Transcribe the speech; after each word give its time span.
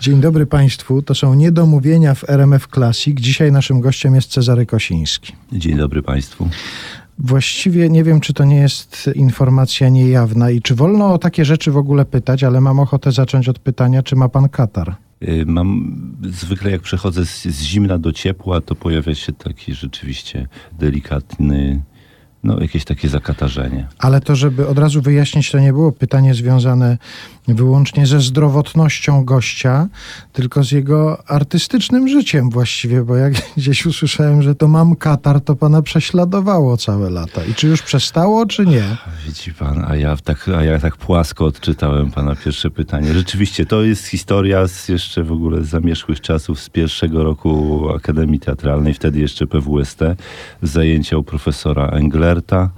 Dzień 0.00 0.20
dobry 0.20 0.46
Państwu. 0.46 1.02
To 1.02 1.14
są 1.14 1.34
niedomówienia 1.34 2.14
w 2.14 2.30
RMF 2.30 2.66
Classic. 2.66 3.20
Dzisiaj 3.20 3.52
naszym 3.52 3.80
gościem 3.80 4.14
jest 4.14 4.30
Cezary 4.30 4.66
Kosiński. 4.66 5.32
Dzień 5.52 5.76
dobry 5.76 6.02
Państwu. 6.02 6.48
Właściwie 7.18 7.90
nie 7.90 8.04
wiem, 8.04 8.20
czy 8.20 8.32
to 8.32 8.44
nie 8.44 8.56
jest 8.56 9.10
informacja 9.14 9.88
niejawna 9.88 10.50
i 10.50 10.62
czy 10.62 10.74
wolno 10.74 11.14
o 11.14 11.18
takie 11.18 11.44
rzeczy 11.44 11.72
w 11.72 11.76
ogóle 11.76 12.04
pytać, 12.04 12.44
ale 12.44 12.60
mam 12.60 12.80
ochotę 12.80 13.12
zacząć 13.12 13.48
od 13.48 13.58
pytania, 13.58 14.02
czy 14.02 14.16
ma 14.16 14.28
pan 14.28 14.48
katar? 14.48 14.96
Y, 15.22 15.44
mam 15.46 15.96
zwykle 16.22 16.70
jak 16.70 16.80
przechodzę 16.80 17.26
z, 17.26 17.44
z 17.44 17.62
zimna 17.62 17.98
do 17.98 18.12
ciepła, 18.12 18.60
to 18.60 18.74
pojawia 18.74 19.14
się 19.14 19.32
taki 19.32 19.74
rzeczywiście 19.74 20.48
delikatny 20.78 21.82
no, 22.44 22.60
jakieś 22.60 22.84
takie 22.84 23.08
zakatarzenie. 23.08 23.86
Ale 23.98 24.20
to, 24.20 24.36
żeby 24.36 24.68
od 24.68 24.78
razu 24.78 25.02
wyjaśnić, 25.02 25.50
to 25.50 25.58
nie 25.58 25.72
było 25.72 25.92
pytanie 25.92 26.34
związane 26.34 26.98
wyłącznie 27.48 28.06
ze 28.06 28.20
zdrowotnością 28.20 29.24
gościa, 29.24 29.88
tylko 30.32 30.64
z 30.64 30.72
jego 30.72 31.22
artystycznym 31.30 32.08
życiem 32.08 32.50
właściwie, 32.50 33.02
bo 33.02 33.16
jak 33.16 33.32
gdzieś 33.56 33.86
usłyszałem, 33.86 34.42
że 34.42 34.54
to 34.54 34.68
mam 34.68 34.96
katar, 34.96 35.40
to 35.40 35.56
pana 35.56 35.82
prześladowało 35.82 36.76
całe 36.76 37.10
lata. 37.10 37.44
I 37.44 37.54
czy 37.54 37.68
już 37.68 37.82
przestało, 37.82 38.46
czy 38.46 38.66
nie? 38.66 38.96
Widzi 39.26 39.54
pan, 39.54 39.84
a 39.88 39.96
ja 39.96 40.16
tak, 40.16 40.48
a 40.48 40.64
ja 40.64 40.78
tak 40.78 40.96
płasko 40.96 41.44
odczytałem 41.44 42.10
pana 42.10 42.36
pierwsze 42.36 42.70
pytanie. 42.70 43.14
Rzeczywiście, 43.14 43.66
to 43.66 43.82
jest 43.82 44.06
historia 44.06 44.68
z 44.68 44.88
jeszcze 44.88 45.24
w 45.24 45.32
ogóle 45.32 45.64
z 45.64 45.68
zamierzchłych 45.68 46.20
czasów, 46.20 46.60
z 46.60 46.68
pierwszego 46.68 47.24
roku 47.24 47.84
Akademii 47.96 48.40
Teatralnej, 48.40 48.94
wtedy 48.94 49.20
jeszcze 49.20 49.46
PWST, 49.46 50.00
zajęcia 50.62 51.16
u 51.16 51.22
profesora 51.22 51.86
Englerta, 51.86 52.70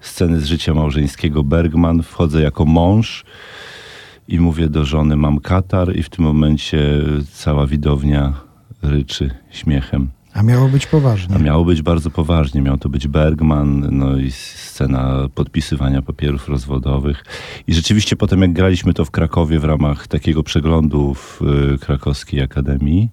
sceny 0.00 0.40
z 0.40 0.44
życia 0.44 0.74
małżeńskiego 0.74 1.42
Bergman. 1.42 2.02
Wchodzę 2.02 2.42
jako 2.42 2.64
mąż, 2.64 3.24
i 4.30 4.40
mówię 4.40 4.68
do 4.68 4.84
żony, 4.84 5.16
mam 5.16 5.40
katar 5.40 5.96
i 5.96 6.02
w 6.02 6.08
tym 6.08 6.24
momencie 6.24 6.78
cała 7.32 7.66
widownia 7.66 8.32
ryczy 8.82 9.30
śmiechem. 9.50 10.08
A 10.34 10.42
miało 10.42 10.68
być 10.68 10.86
poważnie. 10.86 11.36
A 11.36 11.38
miało 11.38 11.64
być 11.64 11.82
bardzo 11.82 12.10
poważnie. 12.10 12.62
Miał 12.62 12.78
to 12.78 12.88
być 12.88 13.08
Bergman, 13.08 13.88
no 13.90 14.16
i 14.16 14.30
scena 14.30 15.28
podpisywania 15.34 16.02
papierów 16.02 16.48
rozwodowych. 16.48 17.24
I 17.66 17.74
rzeczywiście 17.74 18.16
potem 18.16 18.42
jak 18.42 18.52
graliśmy 18.52 18.94
to 18.94 19.04
w 19.04 19.10
Krakowie 19.10 19.58
w 19.58 19.64
ramach 19.64 20.06
takiego 20.06 20.42
przeglądu 20.42 21.14
w 21.14 21.42
y, 21.42 21.78
Krakowskiej 21.78 22.42
Akademii, 22.42 23.08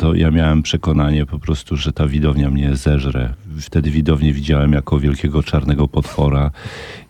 to 0.00 0.14
ja 0.14 0.30
miałem 0.30 0.62
przekonanie 0.62 1.26
po 1.26 1.38
prostu, 1.38 1.76
że 1.76 1.92
ta 1.92 2.06
widownia 2.06 2.50
mnie 2.50 2.76
zeżre. 2.76 3.34
Wtedy 3.60 3.90
widownię 3.90 4.32
widziałem 4.32 4.72
jako 4.72 5.00
wielkiego 5.00 5.42
czarnego 5.42 5.88
potwora 5.88 6.50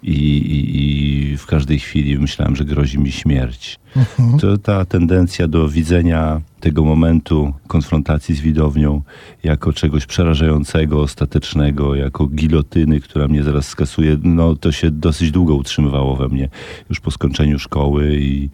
i, 0.02 0.16
i, 0.36 1.32
i 1.32 1.36
w 1.36 1.46
każdej 1.46 1.78
chwili 1.78 2.18
myślałem, 2.18 2.56
że 2.56 2.64
grozi 2.64 2.98
mi 2.98 3.12
śmierć. 3.12 3.78
Mhm. 3.96 4.38
To 4.38 4.58
ta 4.58 4.84
tendencja 4.84 5.48
do 5.48 5.68
widzenia 5.68 6.40
tego 6.60 6.84
momentu 6.84 7.54
konfrontacji 7.66 8.34
z 8.34 8.40
widownią 8.40 9.02
jako 9.42 9.72
czegoś 9.72 10.06
przerażającego, 10.06 11.00
ostatecznego, 11.00 11.94
jako 11.94 12.26
gilotyny, 12.26 13.00
która 13.00 13.28
mnie 13.28 13.42
zaraz 13.42 13.68
skasuje, 13.68 14.16
no 14.22 14.56
to 14.56 14.72
się 14.72 14.90
dosyć 14.90 15.30
długo 15.30 15.54
utrzymywało 15.54 16.16
we 16.16 16.28
mnie 16.28 16.48
już 16.88 17.00
po 17.00 17.10
skończeniu 17.10 17.58
szkoły 17.58 18.16
i 18.20 18.48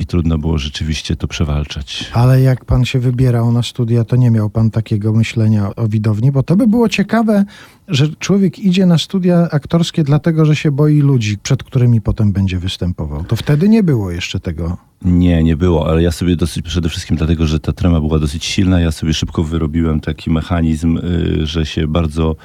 i 0.00 0.06
trudno 0.06 0.38
było 0.38 0.58
rzeczywiście 0.58 1.16
to 1.16 1.28
przewalczać. 1.28 2.10
Ale 2.12 2.40
jak 2.40 2.64
pan 2.64 2.84
się 2.84 2.98
wybierał 2.98 3.52
na 3.52 3.62
studia, 3.62 4.04
to 4.04 4.16
nie 4.16 4.30
miał 4.30 4.50
pan 4.50 4.70
takiego 4.70 5.12
myślenia 5.12 5.74
o 5.76 5.88
widowni, 5.88 6.32
bo 6.32 6.42
to 6.42 6.56
by 6.56 6.66
było 6.66 6.88
ciekawe, 6.88 7.44
że 7.88 8.08
człowiek 8.08 8.58
idzie 8.58 8.86
na 8.86 8.98
studia 8.98 9.48
aktorskie 9.50 10.04
dlatego, 10.04 10.44
że 10.44 10.56
się 10.56 10.70
boi 10.70 11.00
ludzi, 11.00 11.38
przed 11.38 11.62
którymi 11.62 12.00
potem 12.00 12.32
będzie 12.32 12.58
występował. 12.58 13.24
To 13.24 13.36
wtedy 13.36 13.68
nie 13.68 13.82
było 13.82 14.10
jeszcze 14.10 14.40
tego. 14.40 14.76
Nie, 15.02 15.42
nie 15.42 15.56
było, 15.56 15.88
ale 15.88 16.02
ja 16.02 16.12
sobie 16.12 16.36
dosyć, 16.36 16.64
przede 16.64 16.88
wszystkim 16.88 17.16
dlatego, 17.16 17.46
że 17.46 17.60
ta 17.60 17.72
trema 17.72 18.00
była 18.00 18.18
dosyć 18.18 18.44
silna, 18.44 18.80
ja 18.80 18.92
sobie 18.92 19.14
szybko 19.14 19.44
wyrobiłem 19.44 20.00
taki 20.00 20.30
mechanizm, 20.30 20.96
y, 20.96 21.46
że 21.46 21.66
się 21.66 21.86
bardzo 21.86 22.36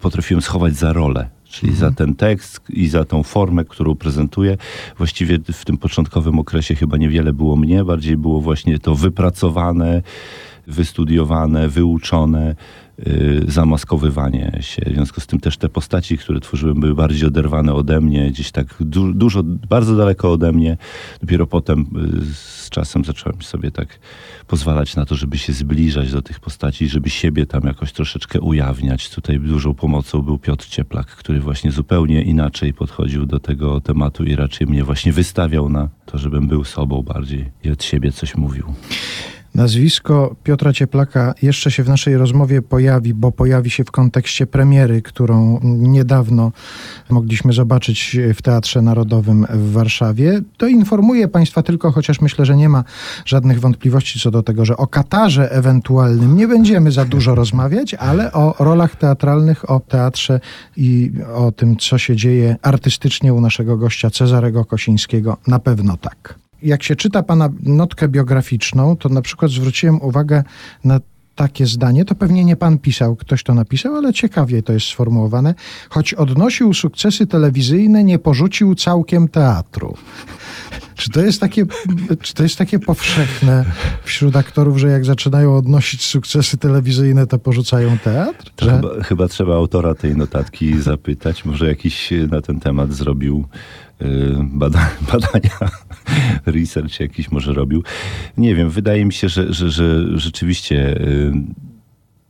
potrafiłem 0.00 0.42
schować 0.42 0.76
za 0.76 0.92
rolę 0.92 1.37
czyli 1.50 1.72
mhm. 1.72 1.90
za 1.90 1.96
ten 1.96 2.14
tekst 2.14 2.60
i 2.70 2.88
za 2.88 3.04
tą 3.04 3.22
formę, 3.22 3.64
którą 3.64 3.94
prezentuję. 3.94 4.56
Właściwie 4.98 5.38
w 5.52 5.64
tym 5.64 5.78
początkowym 5.78 6.38
okresie 6.38 6.74
chyba 6.74 6.96
niewiele 6.96 7.32
było 7.32 7.56
mnie, 7.56 7.84
bardziej 7.84 8.16
było 8.16 8.40
właśnie 8.40 8.78
to 8.78 8.94
wypracowane, 8.94 10.02
wystudiowane, 10.66 11.68
wyuczone 11.68 12.56
zamaskowywanie 13.48 14.58
się. 14.60 14.82
W 14.86 14.94
związku 14.94 15.20
z 15.20 15.26
tym 15.26 15.40
też 15.40 15.56
te 15.56 15.68
postaci, 15.68 16.18
które 16.18 16.40
tworzyłem, 16.40 16.80
były 16.80 16.94
bardziej 16.94 17.28
oderwane 17.28 17.74
ode 17.74 18.00
mnie, 18.00 18.30
gdzieś 18.30 18.50
tak 18.50 18.66
du 18.80 19.12
dużo, 19.12 19.42
bardzo 19.44 19.96
daleko 19.96 20.32
ode 20.32 20.52
mnie. 20.52 20.76
Dopiero 21.20 21.46
potem 21.46 21.86
yy, 21.92 22.34
z 22.34 22.70
czasem 22.70 23.04
zacząłem 23.04 23.42
sobie 23.42 23.70
tak 23.70 23.98
pozwalać 24.46 24.96
na 24.96 25.06
to, 25.06 25.14
żeby 25.14 25.38
się 25.38 25.52
zbliżać 25.52 26.12
do 26.12 26.22
tych 26.22 26.40
postaci, 26.40 26.88
żeby 26.88 27.10
siebie 27.10 27.46
tam 27.46 27.62
jakoś 27.64 27.92
troszeczkę 27.92 28.40
ujawniać. 28.40 29.10
Tutaj 29.10 29.40
dużą 29.40 29.74
pomocą 29.74 30.22
był 30.22 30.38
Piotr 30.38 30.66
Cieplak, 30.66 31.06
który 31.06 31.40
właśnie 31.40 31.70
zupełnie 31.70 32.22
inaczej 32.22 32.74
podchodził 32.74 33.26
do 33.26 33.40
tego 33.40 33.80
tematu 33.80 34.24
i 34.24 34.36
raczej 34.36 34.66
mnie 34.66 34.84
właśnie 34.84 35.12
wystawiał 35.12 35.68
na 35.68 35.88
to, 36.06 36.18
żebym 36.18 36.48
był 36.48 36.64
sobą 36.64 37.02
bardziej 37.02 37.50
i 37.64 37.70
od 37.70 37.84
siebie 37.84 38.12
coś 38.12 38.36
mówił. 38.36 38.74
Nazwisko 39.54 40.36
Piotra 40.44 40.72
Cieplaka 40.72 41.34
jeszcze 41.42 41.70
się 41.70 41.82
w 41.82 41.88
naszej 41.88 42.16
rozmowie 42.16 42.62
pojawi, 42.62 43.14
bo 43.14 43.32
pojawi 43.32 43.70
się 43.70 43.84
w 43.84 43.90
kontekście 43.90 44.46
premiery, 44.46 45.02
którą 45.02 45.60
niedawno 45.62 46.52
mogliśmy 47.10 47.52
zobaczyć 47.52 48.16
w 48.34 48.42
Teatrze 48.42 48.82
Narodowym 48.82 49.46
w 49.50 49.72
Warszawie. 49.72 50.40
To 50.56 50.66
informuję 50.66 51.28
Państwa 51.28 51.62
tylko, 51.62 51.92
chociaż 51.92 52.20
myślę, 52.20 52.44
że 52.44 52.56
nie 52.56 52.68
ma 52.68 52.84
żadnych 53.24 53.60
wątpliwości 53.60 54.20
co 54.20 54.30
do 54.30 54.42
tego, 54.42 54.64
że 54.64 54.76
o 54.76 54.86
Katarze 54.86 55.52
ewentualnym 55.52 56.36
nie 56.36 56.48
będziemy 56.48 56.92
za 56.92 57.04
dużo 57.04 57.34
rozmawiać, 57.34 57.94
ale 57.94 58.32
o 58.32 58.54
rolach 58.58 58.96
teatralnych, 58.96 59.70
o 59.70 59.80
teatrze 59.80 60.40
i 60.76 61.12
o 61.34 61.52
tym, 61.52 61.76
co 61.76 61.98
się 61.98 62.16
dzieje 62.16 62.56
artystycznie 62.62 63.34
u 63.34 63.40
naszego 63.40 63.76
gościa 63.76 64.10
Cezarego 64.10 64.64
Kosińskiego 64.64 65.36
na 65.46 65.58
pewno 65.58 65.96
tak 65.96 66.47
jak 66.62 66.82
się 66.82 66.96
czyta 66.96 67.22
pana 67.22 67.48
notkę 67.62 68.08
biograficzną, 68.08 68.96
to 68.96 69.08
na 69.08 69.22
przykład 69.22 69.50
zwróciłem 69.50 70.02
uwagę 70.02 70.44
na 70.84 71.00
takie 71.34 71.66
zdanie, 71.66 72.04
to 72.04 72.14
pewnie 72.14 72.44
nie 72.44 72.56
pan 72.56 72.78
pisał, 72.78 73.16
ktoś 73.16 73.42
to 73.42 73.54
napisał, 73.54 73.96
ale 73.96 74.12
ciekawie 74.12 74.62
to 74.62 74.72
jest 74.72 74.86
sformułowane. 74.86 75.54
Choć 75.90 76.14
odnosił 76.14 76.74
sukcesy 76.74 77.26
telewizyjne, 77.26 78.04
nie 78.04 78.18
porzucił 78.18 78.74
całkiem 78.74 79.28
teatru. 79.28 79.96
Czy 80.94 81.10
to 81.10 81.20
jest 81.20 81.40
takie, 81.40 81.66
czy 82.20 82.34
to 82.34 82.42
jest 82.42 82.56
takie 82.56 82.78
powszechne 82.78 83.64
wśród 84.04 84.36
aktorów, 84.36 84.78
że 84.78 84.88
jak 84.88 85.04
zaczynają 85.04 85.56
odnosić 85.56 86.04
sukcesy 86.04 86.56
telewizyjne, 86.56 87.26
to 87.26 87.38
porzucają 87.38 87.98
teatr? 87.98 88.52
Że... 88.60 88.70
Chyba, 88.70 89.02
chyba 89.02 89.28
trzeba 89.28 89.54
autora 89.54 89.94
tej 89.94 90.16
notatki 90.16 90.80
zapytać. 90.80 91.44
Może 91.44 91.68
jakiś 91.68 92.12
na 92.30 92.40
ten 92.40 92.60
temat 92.60 92.92
zrobił 92.92 93.44
bada, 94.42 94.90
badania, 95.12 95.58
research 96.46 97.00
jakiś 97.00 97.30
może 97.30 97.52
robił. 97.52 97.82
Nie 98.36 98.54
wiem, 98.54 98.70
wydaje 98.70 99.04
mi 99.04 99.12
się, 99.12 99.28
że, 99.28 99.52
że, 99.52 99.70
że 99.70 100.18
rzeczywiście 100.18 101.00
y, 101.00 101.32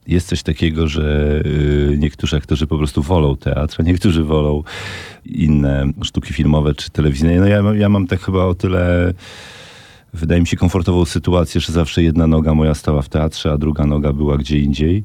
jest 0.07 0.28
coś 0.28 0.43
takiego, 0.43 0.89
że 0.89 1.41
y, 1.47 1.97
niektórzy 1.99 2.37
aktorzy 2.37 2.67
po 2.67 2.78
prostu 2.78 3.03
wolą 3.03 3.37
teatr, 3.37 3.77
a 3.78 3.83
niektórzy 3.83 4.25
wolą 4.25 4.62
inne 5.25 5.93
sztuki 6.03 6.34
filmowe 6.34 6.75
czy 6.75 6.91
telewizyjne. 6.91 7.41
No 7.41 7.47
ja, 7.47 7.62
ja 7.75 7.89
mam 7.89 8.07
tak 8.07 8.21
chyba 8.21 8.45
o 8.45 8.55
tyle 8.55 9.15
wydaje 10.12 10.41
mi 10.41 10.47
się 10.47 10.57
komfortową 10.57 11.05
sytuację, 11.05 11.61
że 11.61 11.73
zawsze 11.73 12.03
jedna 12.03 12.27
noga 12.27 12.55
moja 12.55 12.75
stała 12.75 13.03
w 13.03 13.09
teatrze, 13.09 13.53
a 13.53 13.59
druga 13.59 13.87
noga 13.87 14.12
była 14.12 14.37
gdzie 14.39 14.59
indziej. 14.59 15.05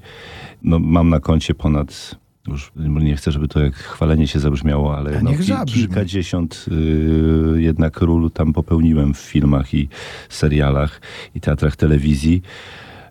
No, 0.63 0.79
mam 0.79 1.09
na 1.09 1.19
koncie 1.19 1.53
ponad 1.53 2.15
już 2.47 2.71
nie 2.75 3.15
chcę, 3.15 3.31
żeby 3.31 3.47
to 3.47 3.59
jak 3.59 3.75
chwalenie 3.75 4.27
się 4.27 4.39
zabrzmiało, 4.39 4.97
ale 4.97 5.21
no, 5.21 5.31
kilkadziesiąt 5.65 6.65
y, 6.71 7.61
jednak 7.61 8.01
ról 8.01 8.31
tam 8.31 8.53
popełniłem 8.53 9.13
w 9.13 9.17
filmach 9.17 9.73
i 9.73 9.89
serialach 10.29 11.01
i 11.35 11.41
teatrach 11.41 11.75
telewizji. 11.75 12.41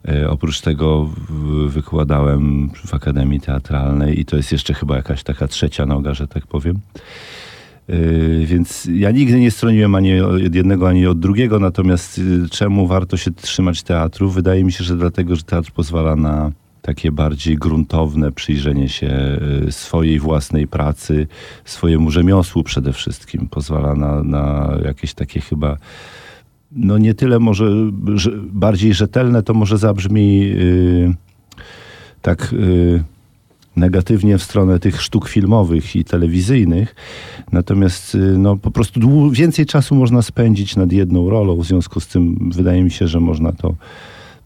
E, 0.08 0.30
oprócz 0.30 0.60
tego 0.60 1.10
wykładałem 1.68 2.70
w 2.86 2.94
Akademii 2.94 3.40
Teatralnej 3.40 4.20
i 4.20 4.24
to 4.24 4.36
jest 4.36 4.52
jeszcze 4.52 4.74
chyba 4.74 4.96
jakaś 4.96 5.22
taka 5.22 5.48
trzecia 5.48 5.86
noga, 5.86 6.14
że 6.14 6.28
tak 6.28 6.46
powiem. 6.46 6.80
E, 7.88 7.96
więc 8.46 8.88
ja 8.94 9.10
nigdy 9.10 9.40
nie 9.40 9.50
stroniłem 9.50 9.94
ani 9.94 10.20
od 10.20 10.54
jednego, 10.54 10.88
ani 10.88 11.06
od 11.06 11.20
drugiego, 11.20 11.58
natomiast 11.58 12.18
y, 12.18 12.48
czemu 12.50 12.86
warto 12.86 13.16
się 13.16 13.30
trzymać 13.30 13.82
teatru? 13.82 14.30
Wydaje 14.30 14.64
mi 14.64 14.72
się, 14.72 14.84
że 14.84 14.96
dlatego, 14.96 15.36
że 15.36 15.42
teatr 15.42 15.72
pozwala 15.72 16.16
na 16.16 16.52
takie 16.82 17.12
bardziej 17.12 17.56
gruntowne 17.56 18.32
przyjrzenie 18.32 18.88
się 18.88 19.38
y, 19.68 19.72
swojej 19.72 20.18
własnej 20.18 20.68
pracy, 20.68 21.26
swojemu 21.64 22.10
rzemiosłu 22.10 22.62
przede 22.62 22.92
wszystkim. 22.92 23.48
Pozwala 23.48 23.94
na, 23.94 24.22
na 24.22 24.74
jakieś 24.84 25.14
takie 25.14 25.40
chyba 25.40 25.76
no 26.76 26.98
nie 26.98 27.14
tyle 27.14 27.38
może 27.38 27.70
że 28.14 28.30
bardziej 28.52 28.94
rzetelne, 28.94 29.42
to 29.42 29.54
może 29.54 29.78
zabrzmi 29.78 30.38
yy, 30.40 31.14
tak 32.22 32.52
yy, 32.52 33.04
negatywnie 33.76 34.38
w 34.38 34.42
stronę 34.42 34.78
tych 34.78 35.02
sztuk 35.02 35.28
filmowych 35.28 35.96
i 35.96 36.04
telewizyjnych. 36.04 36.94
Natomiast 37.52 38.14
y, 38.14 38.18
no, 38.18 38.56
po 38.56 38.70
prostu 38.70 39.00
dłu- 39.00 39.32
więcej 39.32 39.66
czasu 39.66 39.94
można 39.94 40.22
spędzić 40.22 40.76
nad 40.76 40.92
jedną 40.92 41.30
rolą. 41.30 41.56
W 41.56 41.66
związku 41.66 42.00
z 42.00 42.06
tym 42.06 42.50
wydaje 42.54 42.82
mi 42.82 42.90
się, 42.90 43.08
że 43.08 43.20
można 43.20 43.52
to 43.52 43.74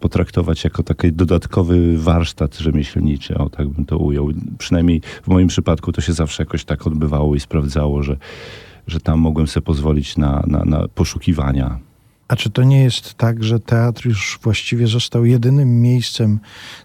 potraktować 0.00 0.64
jako 0.64 0.82
taki 0.82 1.12
dodatkowy 1.12 1.98
warsztat 1.98 2.56
rzemieślniczy, 2.58 3.38
o 3.38 3.50
tak 3.50 3.68
bym 3.68 3.84
to 3.84 3.98
ujął. 3.98 4.28
Przynajmniej 4.58 5.00
w 5.22 5.28
moim 5.28 5.48
przypadku 5.48 5.92
to 5.92 6.00
się 6.00 6.12
zawsze 6.12 6.42
jakoś 6.42 6.64
tak 6.64 6.86
odbywało 6.86 7.34
i 7.34 7.40
sprawdzało, 7.40 8.02
że, 8.02 8.16
że 8.86 9.00
tam 9.00 9.18
mogłem 9.18 9.46
sobie 9.46 9.64
pozwolić 9.64 10.16
na, 10.16 10.44
na, 10.46 10.64
na 10.64 10.88
poszukiwania. 10.88 11.78
A 12.28 12.36
czy 12.36 12.50
to 12.50 12.62
nie 12.62 12.82
jest 12.82 13.14
tak, 13.14 13.44
że 13.44 13.60
teatr 13.60 14.06
już 14.06 14.38
właściwie 14.42 14.86
został 14.86 15.24
jedynym 15.24 15.82
miejscem 15.82 16.38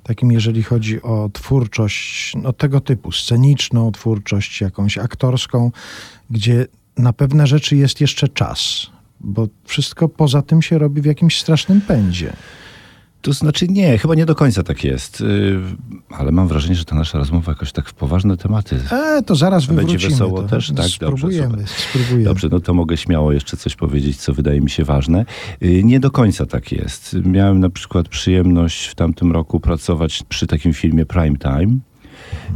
takim, 0.04 0.32
jeżeli 0.32 0.64
chodzi 0.64 1.02
o 1.02 1.30
twórczość 1.34 2.34
no, 2.36 2.54
tego 2.54 2.82
typu, 2.82 3.12
sceniczną 3.12 3.92
twórczość, 3.92 4.62
jakąś 4.62 4.98
aktorską, 4.98 5.72
gdzie 6.30 6.68
na 6.98 7.14
pewne 7.14 7.48
rzeczy 7.48 7.76
jest 7.76 8.02
jeszcze 8.02 8.28
czas, 8.28 8.88
bo 9.20 9.48
wszystko 9.66 10.10
poza 10.10 10.42
tym 10.42 10.62
się 10.62 10.78
robi 10.78 11.02
w 11.02 11.06
jakimś 11.06 11.40
strasznym 11.40 11.82
pędzie. 11.82 12.34
To 13.22 13.34
znaczy 13.34 13.68
nie, 13.68 13.98
chyba 13.98 14.16
nie 14.16 14.26
do 14.26 14.36
końca 14.36 14.64
tak 14.64 14.84
jest. 14.84 15.20
Yy, 15.22 15.60
Ale 16.10 16.32
mam 16.32 16.48
wrażenie, 16.48 16.76
że 16.76 16.86
ta 16.86 16.96
nasza 16.96 17.18
rozmowa 17.18 17.52
jakoś 17.52 17.72
tak 17.72 17.90
w 17.90 17.94
poważne 17.94 18.38
tematy. 18.38 18.80
E, 18.92 19.22
to 19.26 19.36
zaraz 19.36 19.66
Będzie 19.66 19.82
wywrócimy. 19.82 20.12
wesoło 20.12 20.42
to. 20.42 20.48
też? 20.48 20.68
Tak, 20.68 20.86
dobrze, 21.00 21.18
spróbujemy, 21.18 21.58
super. 21.58 21.68
spróbujemy. 21.68 22.24
Dobrze, 22.24 22.48
no 22.52 22.60
to 22.60 22.74
mogę 22.74 22.98
śmiało 22.98 23.32
jeszcze 23.32 23.58
coś 23.58 23.76
powiedzieć, 23.76 24.18
co 24.18 24.34
wydaje 24.34 24.62
mi 24.62 24.70
się 24.70 24.84
ważne. 24.84 25.26
Yy, 25.62 25.84
Nie 25.84 26.00
do 26.00 26.12
końca 26.12 26.46
tak 26.46 26.72
jest. 26.72 27.16
Miałem 27.26 27.60
na 27.60 27.70
przykład 27.70 28.08
przyjemność 28.08 28.86
w 28.88 28.96
tamtym 28.96 29.32
roku 29.32 29.60
pracować 29.60 30.24
przy 30.30 30.48
takim 30.48 30.74
filmie 30.74 31.06
Prime 31.06 31.38
Time. 31.38 31.78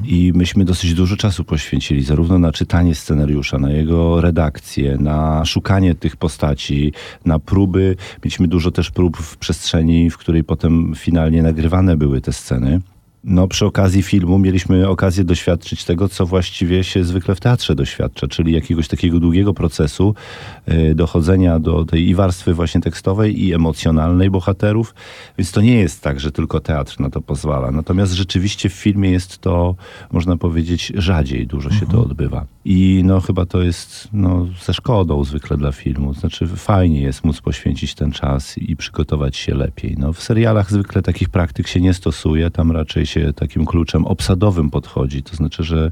I 0.04 0.32
myśmy 0.36 0.66
dosyć 0.66 0.94
dużo 0.94 1.18
czasu 1.18 1.44
poświęcili 1.44 2.04
zarówno 2.04 2.40
na 2.40 2.52
czytanie 2.52 2.96
scenariusza, 2.96 3.58
na 3.58 3.72
jego 3.72 4.22
redakcję, 4.22 4.98
na 5.00 5.46
szukanie 5.46 5.96
tych 5.96 6.18
postaci, 6.18 6.94
na 7.26 7.40
próby. 7.40 7.96
Mieliśmy 8.24 8.48
dużo 8.48 8.72
też 8.72 8.92
prób 8.92 9.18
w 9.18 9.38
przestrzeni, 9.38 10.10
w 10.10 10.18
której 10.18 10.44
potem 10.44 10.94
finalnie 10.96 11.44
nagrywane 11.44 11.98
były 11.98 12.22
te 12.22 12.34
sceny. 12.34 12.82
No, 13.28 13.48
przy 13.48 13.66
okazji 13.66 14.04
filmu 14.04 14.40
mieliśmy 14.40 14.90
okazję 14.90 15.24
doświadczyć 15.24 15.86
tego, 15.86 16.10
co 16.10 16.26
właściwie 16.26 16.84
się 16.84 17.04
zwykle 17.04 17.36
w 17.36 17.40
teatrze 17.40 17.76
doświadcza, 17.76 18.28
czyli 18.28 18.52
jakiegoś 18.52 18.88
takiego 18.88 19.20
długiego 19.20 19.54
procesu 19.54 20.16
y, 20.70 20.96
dochodzenia 20.96 21.60
do 21.60 21.86
tej 21.86 22.08
i 22.10 22.16
warstwy 22.16 22.54
właśnie 22.54 22.82
tekstowej, 22.82 23.44
i 23.44 23.54
emocjonalnej 23.54 24.30
bohaterów. 24.30 24.96
Więc 25.38 25.52
to 25.52 25.62
nie 25.62 25.80
jest 25.80 26.02
tak, 26.02 26.20
że 26.20 26.32
tylko 26.32 26.60
teatr 26.60 27.00
na 27.00 27.10
to 27.10 27.22
pozwala. 27.22 27.72
Natomiast 27.72 28.14
rzeczywiście 28.14 28.70
w 28.70 28.74
filmie 28.74 29.12
jest 29.12 29.38
to, 29.38 29.76
można 30.12 30.38
powiedzieć, 30.38 30.94
rzadziej 30.96 31.48
dużo 31.48 31.72
się 31.72 31.86
to 31.86 32.02
odbywa. 32.02 32.46
I 32.66 33.02
no 33.06 33.22
chyba 33.22 33.46
to 33.46 33.62
jest 33.62 34.08
no, 34.14 34.48
ze 34.66 34.74
szkodą 34.74 35.24
zwykle 35.24 35.58
dla 35.58 35.72
filmu. 35.72 36.14
Znaczy 36.14 36.48
fajnie 36.48 37.02
jest 37.02 37.24
móc 37.24 37.42
poświęcić 37.42 37.96
ten 37.96 38.12
czas 38.12 38.58
i 38.58 38.76
przygotować 38.76 39.38
się 39.38 39.56
lepiej. 39.56 39.96
No, 40.00 40.14
w 40.14 40.24
serialach 40.24 40.72
zwykle 40.72 41.02
takich 41.02 41.30
praktyk 41.30 41.68
się 41.68 41.82
nie 41.82 41.94
stosuje. 41.94 42.52
Tam 42.52 42.72
raczej 42.72 43.06
się 43.06 43.15
takim 43.36 43.66
kluczem 43.66 44.06
obsadowym 44.06 44.70
podchodzi. 44.70 45.24
To 45.24 45.36
znaczy, 45.36 45.64
że 45.64 45.92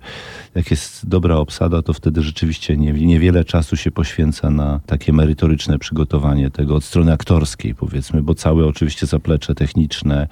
jak 0.56 0.72
jest 0.72 1.10
dobra 1.10 1.36
obsada, 1.36 1.82
to 1.82 1.94
wtedy 1.94 2.22
rzeczywiście 2.22 2.78
nie, 2.78 2.94
niewiele 2.94 3.46
czasu 3.46 3.76
się 3.76 3.92
poświęca 3.92 4.50
na 4.50 4.80
takie 4.86 5.14
merytoryczne 5.14 5.80
przygotowanie 5.80 6.52
tego 6.52 6.76
od 6.76 6.84
strony 6.84 7.12
aktorskiej, 7.12 7.76
powiedzmy, 7.76 8.24
bo 8.24 8.36
całe 8.36 8.66
oczywiście 8.66 9.06
zaplecze 9.06 9.56
techniczne 9.56 10.28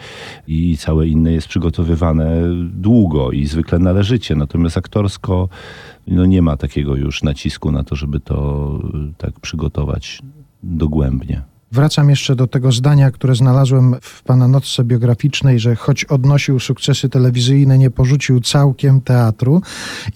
i 0.47 0.77
całe 0.77 1.07
inne 1.07 1.31
jest 1.33 1.47
przygotowywane 1.47 2.41
długo 2.73 3.31
i 3.31 3.45
zwykle 3.45 3.79
należycie. 3.79 4.35
Natomiast 4.35 4.77
aktorsko 4.77 5.49
no 6.07 6.25
nie 6.25 6.41
ma 6.41 6.57
takiego 6.57 6.95
już 6.95 7.23
nacisku 7.23 7.71
na 7.71 7.83
to, 7.83 7.95
żeby 7.95 8.19
to 8.19 8.69
y, 9.09 9.13
tak 9.17 9.39
przygotować 9.39 10.19
dogłębnie. 10.63 11.41
Wracam 11.71 12.09
jeszcze 12.09 12.35
do 12.35 12.47
tego 12.47 12.71
zdania, 12.71 13.11
które 13.11 13.35
znalazłem 13.35 13.95
w 14.01 14.23
pana 14.23 14.47
notce 14.47 14.83
biograficznej, 14.83 15.59
że 15.59 15.75
choć 15.75 16.05
odnosił 16.05 16.59
sukcesy 16.59 17.09
telewizyjne, 17.09 17.77
nie 17.77 17.91
porzucił 17.91 18.41
całkiem 18.41 19.01
teatru. 19.01 19.61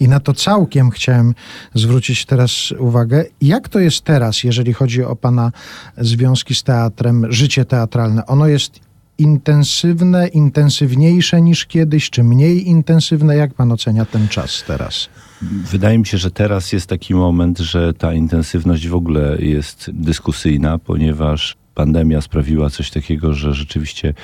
I 0.00 0.08
na 0.08 0.20
to 0.20 0.34
całkiem 0.34 0.90
chciałem 0.90 1.34
zwrócić 1.74 2.26
teraz 2.26 2.72
uwagę. 2.78 3.24
Jak 3.40 3.68
to 3.68 3.78
jest 3.78 4.00
teraz, 4.00 4.44
jeżeli 4.44 4.72
chodzi 4.72 5.04
o 5.04 5.16
pana 5.16 5.52
związki 5.98 6.54
z 6.54 6.62
teatrem, 6.62 7.32
życie 7.32 7.64
teatralne? 7.64 8.26
Ono 8.26 8.46
jest 8.46 8.80
intensywne, 9.18 10.28
intensywniejsze 10.28 11.40
niż 11.40 11.66
kiedyś, 11.66 12.10
czy 12.10 12.24
mniej 12.24 12.68
intensywne? 12.68 13.36
Jak 13.36 13.54
pan 13.54 13.72
ocenia 13.72 14.04
ten 14.04 14.28
czas 14.28 14.64
teraz? 14.66 15.08
Wydaje 15.42 15.98
mi 15.98 16.06
się, 16.06 16.18
że 16.18 16.30
teraz 16.30 16.72
jest 16.72 16.86
taki 16.86 17.14
moment, 17.14 17.58
że 17.58 17.94
ta 17.94 18.14
intensywność 18.14 18.88
w 18.88 18.94
ogóle 18.94 19.36
jest 19.38 19.90
dyskusyjna, 19.92 20.78
ponieważ 20.78 21.56
pandemia 21.74 22.20
sprawiła 22.20 22.70
coś 22.70 22.90
takiego, 22.90 23.32
że 23.34 23.54
rzeczywiście 23.54 24.14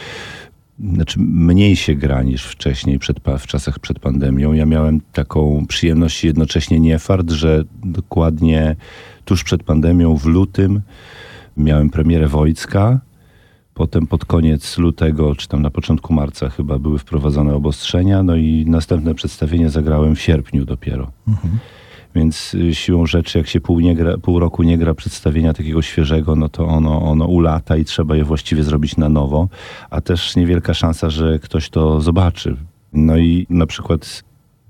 znaczy 0.94 1.20
mniej 1.20 1.76
się 1.76 1.94
gra 1.94 2.22
niż 2.22 2.44
wcześniej, 2.44 2.98
przed, 2.98 3.16
w 3.38 3.46
czasach 3.46 3.78
przed 3.78 3.98
pandemią. 3.98 4.52
Ja 4.52 4.66
miałem 4.66 5.00
taką 5.12 5.66
przyjemność 5.68 6.24
i 6.24 6.26
jednocześnie 6.26 6.80
nie 6.80 6.98
fart, 6.98 7.30
że 7.30 7.64
dokładnie 7.84 8.76
tuż 9.24 9.44
przed 9.44 9.62
pandemią 9.62 10.16
w 10.16 10.24
lutym 10.24 10.80
miałem 11.56 11.90
premierę 11.90 12.28
Wojcka. 12.28 13.00
Potem 13.74 14.06
pod 14.06 14.24
koniec 14.24 14.78
lutego, 14.78 15.34
czy 15.34 15.48
tam 15.48 15.62
na 15.62 15.70
początku 15.70 16.14
marca 16.14 16.48
chyba 16.48 16.78
były 16.78 16.98
wprowadzone 16.98 17.54
obostrzenia, 17.54 18.22
no 18.22 18.36
i 18.36 18.64
następne 18.68 19.14
przedstawienie 19.14 19.70
zagrałem 19.70 20.14
w 20.14 20.20
sierpniu 20.20 20.64
dopiero. 20.64 21.12
Więc 22.14 22.54
y, 22.54 22.74
siłą 22.74 23.06
rzeczy, 23.06 23.38
jak 23.38 23.46
się 23.46 23.60
pół, 23.60 23.80
nie 23.80 23.94
gra, 23.94 24.18
pół 24.18 24.38
roku 24.38 24.62
nie 24.62 24.78
gra 24.78 24.94
przedstawienia 24.94 25.52
takiego 25.52 25.82
świeżego, 25.82 26.36
no 26.36 26.48
to 26.48 26.66
ono, 26.66 27.02
ono 27.02 27.26
ulata 27.26 27.76
i 27.76 27.84
trzeba 27.84 28.16
je 28.16 28.24
właściwie 28.24 28.62
zrobić 28.62 28.96
na 28.96 29.08
nowo. 29.08 29.48
A 29.90 30.00
też 30.00 30.36
niewielka 30.36 30.74
szansa, 30.74 31.10
że 31.10 31.38
ktoś 31.38 31.70
to 31.70 32.00
zobaczy. 32.00 32.56
No 32.92 33.16
i 33.16 33.46
na 33.50 33.66
przykład 33.66 34.22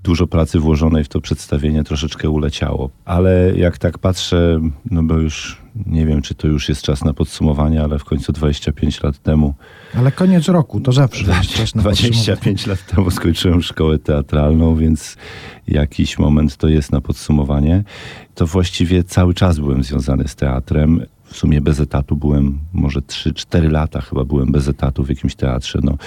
dużo 0.03 0.27
pracy 0.27 0.59
włożonej 0.59 1.03
w 1.03 1.09
to 1.09 1.21
przedstawienie 1.21 1.83
troszeczkę 1.83 2.29
uleciało. 2.29 2.89
Ale 3.05 3.53
jak 3.55 3.77
tak 3.77 3.97
patrzę, 3.97 4.59
no 4.91 5.03
bo 5.03 5.17
już 5.17 5.63
nie 5.85 6.05
wiem, 6.05 6.21
czy 6.21 6.35
to 6.35 6.47
już 6.47 6.69
jest 6.69 6.81
czas 6.81 7.03
na 7.03 7.13
podsumowanie, 7.13 7.83
ale 7.83 7.99
w 7.99 8.03
końcu 8.03 8.33
25 8.33 9.03
lat 9.03 9.19
temu 9.19 9.53
Ale 9.97 10.11
koniec 10.11 10.47
roku 10.47 10.79
to 10.79 10.91
zawsze 10.91 11.25
jest 11.31 11.49
czas 11.49 11.75
na 11.75 11.83
podsumowanie. 11.83 12.11
25 12.11 12.67
lat 12.67 12.85
temu 12.85 13.11
skończyłem 13.11 13.61
szkołę 13.61 13.99
teatralną, 13.99 14.75
więc 14.75 15.17
jakiś 15.67 16.19
moment 16.19 16.57
to 16.57 16.67
jest 16.67 16.91
na 16.91 17.01
podsumowanie. 17.01 17.83
To 18.35 18.47
właściwie 18.47 19.03
cały 19.03 19.33
czas 19.33 19.59
byłem 19.59 19.83
związany 19.83 20.27
z 20.27 20.35
teatrem. 20.35 21.05
W 21.33 21.37
sumie 21.37 21.61
bez 21.61 21.79
etatu 21.79 22.15
byłem, 22.15 22.59
może 22.73 22.99
3-4 22.99 23.71
lata 23.71 24.01
chyba 24.01 24.25
byłem 24.25 24.51
bez 24.51 24.67
etatu 24.67 25.03
w 25.03 25.09
jakimś 25.09 25.35
teatrze. 25.35 25.79
No, 25.83 25.97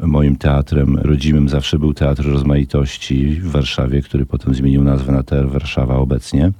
moim 0.00 0.36
teatrem 0.36 0.98
rodzimym 0.98 1.48
zawsze 1.48 1.78
był 1.78 1.94
Teatr 1.94 2.24
Rozmaitości 2.24 3.26
w 3.26 3.50
Warszawie, 3.50 4.02
który 4.02 4.26
potem 4.26 4.54
zmienił 4.54 4.84
nazwę 4.84 5.12
na 5.12 5.22
Teatr 5.22 5.48
Warszawa 5.48 5.96
obecnie 5.96 6.52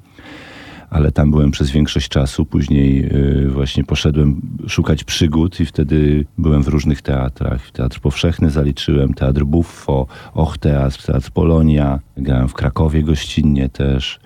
ale 0.90 1.12
tam 1.12 1.30
byłem 1.30 1.50
przez 1.50 1.70
większość 1.70 2.08
czasu. 2.08 2.46
Później 2.46 3.04
y, 3.44 3.48
właśnie 3.50 3.84
poszedłem 3.84 4.40
szukać 4.68 5.04
przygód 5.04 5.60
i 5.60 5.66
wtedy 5.66 6.26
byłem 6.38 6.62
w 6.62 6.68
różnych 6.68 7.02
teatrach. 7.02 7.70
Teatr 7.70 8.00
Powszechny 8.00 8.50
zaliczyłem, 8.50 9.14
Teatr 9.14 9.44
Buffo, 9.44 10.06
Och 10.34 10.58
Teatr, 10.58 11.02
Teatr 11.02 11.30
Polonia. 11.30 11.98
Grałem 12.16 12.48
w 12.48 12.54
Krakowie 12.54 13.02
gościnnie 13.02 13.68
też. 13.68 14.20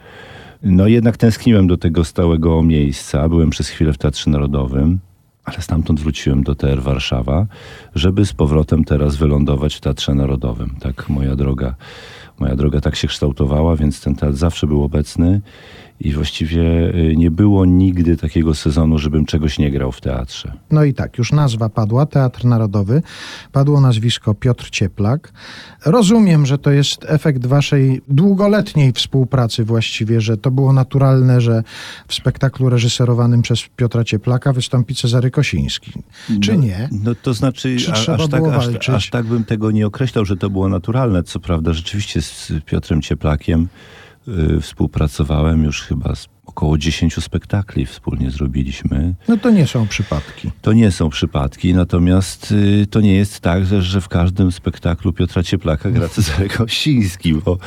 No 0.63 0.87
jednak 0.87 1.17
tęskniłem 1.17 1.67
do 1.67 1.77
tego 1.77 2.05
stałego 2.05 2.63
miejsca. 2.63 3.29
Byłem 3.29 3.51
przez 3.51 3.69
chwilę 3.69 3.93
w 3.93 3.99
Teatrze 3.99 4.31
Narodowym, 4.31 4.99
ale 5.45 5.61
stamtąd 5.61 6.01
wróciłem 6.01 6.43
do 6.43 6.55
TR 6.55 6.83
Warszawa, 6.83 7.47
żeby 7.95 8.27
z 8.27 8.33
powrotem 8.33 8.85
teraz 8.85 9.17
wylądować 9.17 9.75
w 9.75 9.81
Teatrze 9.81 10.15
Narodowym. 10.15 10.77
Tak 10.81 11.09
moja 11.09 11.37
droga, 11.37 11.75
moja 12.39 12.57
droga 12.57 12.81
tak 12.81 12.97
się 12.97 13.09
kształtowała, 13.09 13.77
więc 13.77 14.01
ten 14.01 14.15
teatr 14.15 14.37
zawsze 14.37 14.67
był 14.67 14.85
obecny 14.85 15.41
i 16.01 16.13
właściwie 16.13 16.63
y, 16.95 17.15
nie 17.17 17.31
było 17.31 17.65
nigdy 17.65 18.17
takiego 18.17 18.55
sezonu, 18.55 18.99
żebym 18.99 19.27
czegoś 19.27 19.59
nie 19.59 19.71
grał 19.71 19.93
w 19.93 20.01
teatrze. 20.01 20.53
No 20.71 20.85
i 20.85 20.95
tak, 20.95 21.19
już 21.19 21.33
nazwa 21.33 21.69
padła, 21.69 22.07
Teatr 22.07 22.45
Narodowy, 22.45 23.03
padło 23.53 23.81
nazwisko 23.81 24.35
Piotr 24.35 24.71
Cieplak. 24.71 25.33
Rozumiem, 25.87 26.47
że 26.47 26.59
to 26.59 26.71
jest 26.71 27.05
efekt 27.09 27.47
waszej 27.47 28.01
długoletniej 28.09 28.93
współpracy 28.93 29.65
właściwie, 29.65 30.21
że 30.21 30.37
to 30.37 30.51
było 30.51 30.73
naturalne, 30.73 31.41
że 31.41 31.63
w 32.09 32.15
spektaklu 32.15 32.71
reżyserowanym 32.71 33.43
przez 33.43 33.63
Piotra 33.77 34.05
Cieplaka 34.05 34.53
wystąpi 34.53 34.95
Cezary 34.95 35.31
Kosiński. 35.31 35.93
Czy 36.41 36.53
no, 36.53 36.63
nie? 36.63 36.89
No 37.05 37.15
to 37.23 37.35
znaczy, 37.35 37.77
Czy 37.77 37.93
a, 37.93 37.95
trzeba 37.95 38.19
aż, 38.19 38.29
tak, 38.31 38.43
było 38.43 38.55
aż, 38.55 38.89
aż 38.89 39.11
tak 39.11 39.27
bym 39.27 39.45
tego 39.45 39.71
nie 39.71 39.87
określał, 39.87 40.25
że 40.25 40.37
to 40.37 40.51
było 40.51 40.69
naturalne. 40.69 41.23
Co 41.23 41.41
prawda, 41.41 41.73
rzeczywiście 41.73 42.23
z 42.23 42.53
Piotrem 42.67 43.03
Cieplakiem 43.03 43.69
współpracowałem 44.61 45.65
już 45.65 45.83
chyba 45.83 46.15
z 46.15 46.29
około 46.47 46.79
10 46.79 47.15
spektakli 47.25 47.87
wspólnie 47.87 48.31
zrobiliśmy. 48.31 49.15
No 49.29 49.37
to 49.37 49.51
nie 49.51 49.67
są 49.67 49.89
przypadki. 49.89 50.51
To 50.63 50.73
nie 50.73 50.91
są 50.91 51.11
przypadki, 51.11 51.75
natomiast 51.75 52.53
y, 52.53 52.87
to 52.91 53.01
nie 53.01 53.15
jest 53.15 53.41
tak, 53.41 53.67
że, 53.67 53.83
że 53.83 54.01
w 54.01 54.09
każdym 54.09 54.53
spektaklu 54.53 55.13
Piotra 55.13 55.43
Cieplaka 55.43 55.91
gra 55.91 56.09
Cezary 56.09 56.49
Kościński, 56.49 57.35
bo, 57.35 57.59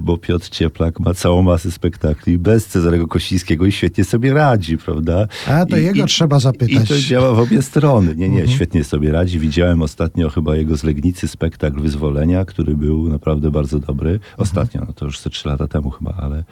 bo 0.00 0.18
Piotr 0.18 0.48
Cieplak 0.48 1.00
ma 1.00 1.14
całą 1.14 1.42
masę 1.42 1.70
spektakli 1.70 2.38
bez 2.38 2.66
Cezarego 2.66 3.06
Kościńskiego 3.06 3.66
i 3.66 3.72
świetnie 3.72 4.04
sobie 4.04 4.34
radzi, 4.34 4.78
prawda? 4.78 5.26
A 5.46 5.66
to 5.66 5.76
I, 5.76 5.84
jego 5.84 6.04
i, 6.04 6.08
trzeba 6.08 6.40
zapytać. 6.40 6.84
I 6.84 6.86
to 6.86 6.98
działa 6.98 7.34
w 7.34 7.38
obie 7.38 7.62
strony. 7.62 8.14
Nie, 8.16 8.28
nie, 8.28 8.48
świetnie 8.48 8.84
sobie 8.84 9.12
radzi. 9.12 9.38
Widziałem 9.38 9.82
ostatnio 9.82 10.30
chyba 10.30 10.56
jego 10.56 10.76
z 10.76 10.84
Legnicy 10.84 11.28
spektakl 11.28 11.80
Wyzwolenia, 11.80 12.44
który 12.44 12.74
był 12.74 13.08
naprawdę 13.08 13.50
bardzo 13.50 13.78
dobry. 13.78 14.20
Ostatnio, 14.36 14.84
no 14.86 14.92
to 14.92 15.04
już 15.04 15.20
ze 15.20 15.30
trzy 15.30 15.48
lata 15.48 15.68
temu 15.68 15.90
chyba, 15.90 16.14
ale... 16.18 16.44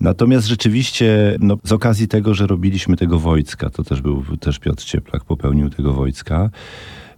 Natomiast 0.00 0.46
rzeczywiście, 0.46 1.36
no, 1.40 1.56
z 1.64 1.72
okazji 1.72 2.08
tego, 2.08 2.34
że 2.34 2.46
robiliśmy 2.46 2.96
tego 2.96 3.18
Wojcka, 3.18 3.70
to 3.70 3.84
też 3.84 4.02
był, 4.02 4.24
też 4.40 4.58
Piotr 4.58 4.84
Cieplak 4.84 5.24
popełnił 5.24 5.70
tego 5.70 5.92
Wojcka. 5.92 6.50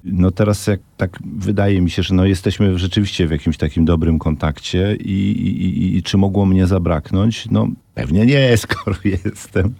No 0.04 0.30
teraz 0.30 0.66
jak 0.66 0.80
tak 0.96 1.18
wydaje 1.36 1.80
mi 1.80 1.90
się, 1.90 2.02
że 2.02 2.14
no 2.14 2.24
jesteśmy 2.24 2.78
rzeczywiście 2.78 3.26
w 3.26 3.30
jakimś 3.30 3.56
takim 3.56 3.84
dobrym 3.84 4.18
kontakcie 4.18 4.96
i, 5.00 5.12
i, 5.12 5.96
i 5.96 6.02
czy 6.02 6.16
mogło 6.16 6.46
mnie 6.46 6.66
zabraknąć? 6.66 7.50
No 7.50 7.68
pewnie 7.94 8.26
nie, 8.26 8.56
skoro 8.66 8.96
jestem. 9.04 9.74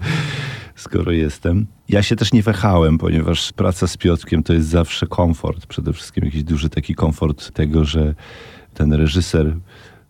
Skoro 0.75 1.13
jestem. 1.13 1.67
Ja 1.89 2.03
się 2.03 2.17
też 2.17 2.33
nie 2.33 2.43
wahałem, 2.43 2.99
ponieważ 2.99 3.53
praca 3.53 3.87
z 3.87 3.97
Piotrkiem 3.97 4.43
to 4.43 4.53
jest 4.53 4.69
zawsze 4.69 5.07
komfort. 5.07 5.67
Przede 5.67 5.93
wszystkim 5.93 6.25
jakiś 6.25 6.45
duży 6.45 6.69
taki 6.69 6.95
komfort 6.95 7.53
tego, 7.53 7.85
że 7.85 8.15
ten 8.75 8.93
reżyser 8.93 9.57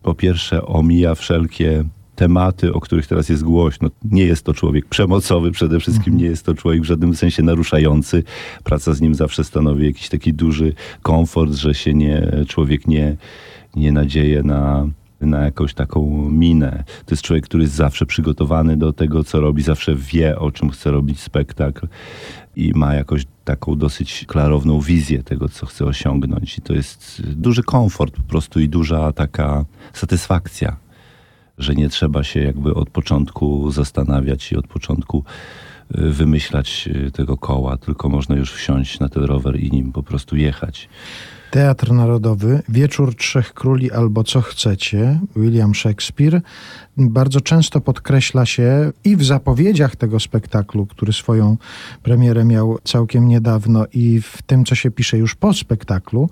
po 0.03 0.15
pierwsze 0.15 0.67
omija 0.67 1.15
wszelkie 1.15 1.85
tematy, 2.17 2.73
o 2.73 2.81
których 2.81 3.07
teraz 3.07 3.29
jest 3.29 3.45
głośno. 3.45 3.89
Nie 4.05 4.25
jest 4.25 4.45
to 4.45 4.55
człowiek 4.55 4.87
przemocowy, 4.87 5.51
przede 5.51 5.81
wszystkim 5.81 6.17
nie 6.17 6.25
jest 6.25 6.47
to 6.47 6.55
człowiek 6.55 6.83
w 6.83 6.85
żadnym 6.85 7.15
sensie 7.15 7.43
naruszający. 7.43 8.23
Praca 8.65 8.95
z 8.95 9.01
nim 9.01 9.15
zawsze 9.15 9.45
stanowi 9.45 9.87
jakiś 9.87 10.09
taki 10.09 10.35
duży 10.35 10.75
komfort, 11.03 11.53
że 11.53 11.75
się 11.75 11.95
nie, 11.95 12.33
człowiek 12.49 12.87
nie, 12.87 13.17
nie 13.77 13.93
nadzieje 13.93 14.43
na, 14.43 14.87
na 15.21 15.45
jakąś 15.45 15.75
taką 15.75 16.31
minę. 16.31 16.85
To 17.07 17.15
jest 17.15 17.23
człowiek, 17.23 17.45
który 17.45 17.63
jest 17.63 17.75
zawsze 17.75 18.07
przygotowany 18.07 18.77
do 18.77 18.93
tego, 18.93 19.25
co 19.25 19.41
robi, 19.41 19.63
zawsze 19.63 19.95
wie, 19.95 20.39
o 20.39 20.51
czym 20.51 20.71
chce 20.71 20.91
robić 20.91 21.21
spektakl 21.21 21.89
i 22.57 22.73
ma 22.75 22.95
jakoś 22.95 23.27
taką 23.45 23.79
dosyć 23.79 24.25
klarowną 24.29 24.81
wizję 24.81 25.23
tego, 25.23 25.49
co 25.49 25.67
chce 25.67 25.85
osiągnąć. 25.85 26.59
I 26.59 26.63
to 26.63 26.73
jest 26.73 27.23
duży 27.27 27.63
komfort 27.63 28.17
po 28.17 28.23
prostu 28.23 28.61
i 28.61 28.69
duża 28.69 29.13
taka 29.13 29.65
satysfakcja 29.93 30.86
że 31.59 31.75
nie 31.75 31.89
trzeba 31.89 32.25
się 32.25 32.41
jakby 32.41 32.75
od 32.75 32.91
początku 32.91 33.71
zastanawiać 33.71 34.53
i 34.53 34.57
od 34.57 34.67
początku 34.67 35.25
y, 35.99 36.11
wymyślać 36.11 36.89
y, 37.07 37.11
tego 37.11 37.37
koła, 37.37 37.77
tylko 37.77 38.09
można 38.09 38.37
już 38.37 38.53
wsiąść 38.53 39.01
na 39.01 39.09
ten 39.09 39.25
rower 39.25 39.61
i 39.61 39.71
nim 39.71 39.93
po 39.93 40.03
prostu 40.03 40.37
jechać. 40.37 40.89
Teatr 41.57 41.93
Narodowy, 41.93 42.63
Wieczór 42.69 43.15
Trzech 43.15 43.55
Króli 43.55 43.93
albo 43.93 44.25
Co 44.25 44.41
chcecie, 44.41 45.21
William 45.37 45.75
Shakespeare, 45.75 46.41
bardzo 46.97 47.41
często 47.41 47.81
podkreśla 47.81 48.47
się 48.47 48.93
i 49.05 49.17
w 49.17 49.25
zapowiedziach 49.25 49.97
tego 49.97 50.21
spektaklu, 50.21 50.87
który 50.87 51.13
swoją 51.13 51.57
premierę 52.03 52.45
miał 52.45 52.79
całkiem 52.85 53.29
niedawno, 53.29 53.87
i 53.93 54.21
w 54.21 54.43
tym, 54.43 54.65
co 54.65 54.75
się 54.75 54.91
pisze 54.91 55.19
już 55.19 55.35
po 55.35 55.55
spektaklu, 55.55 56.31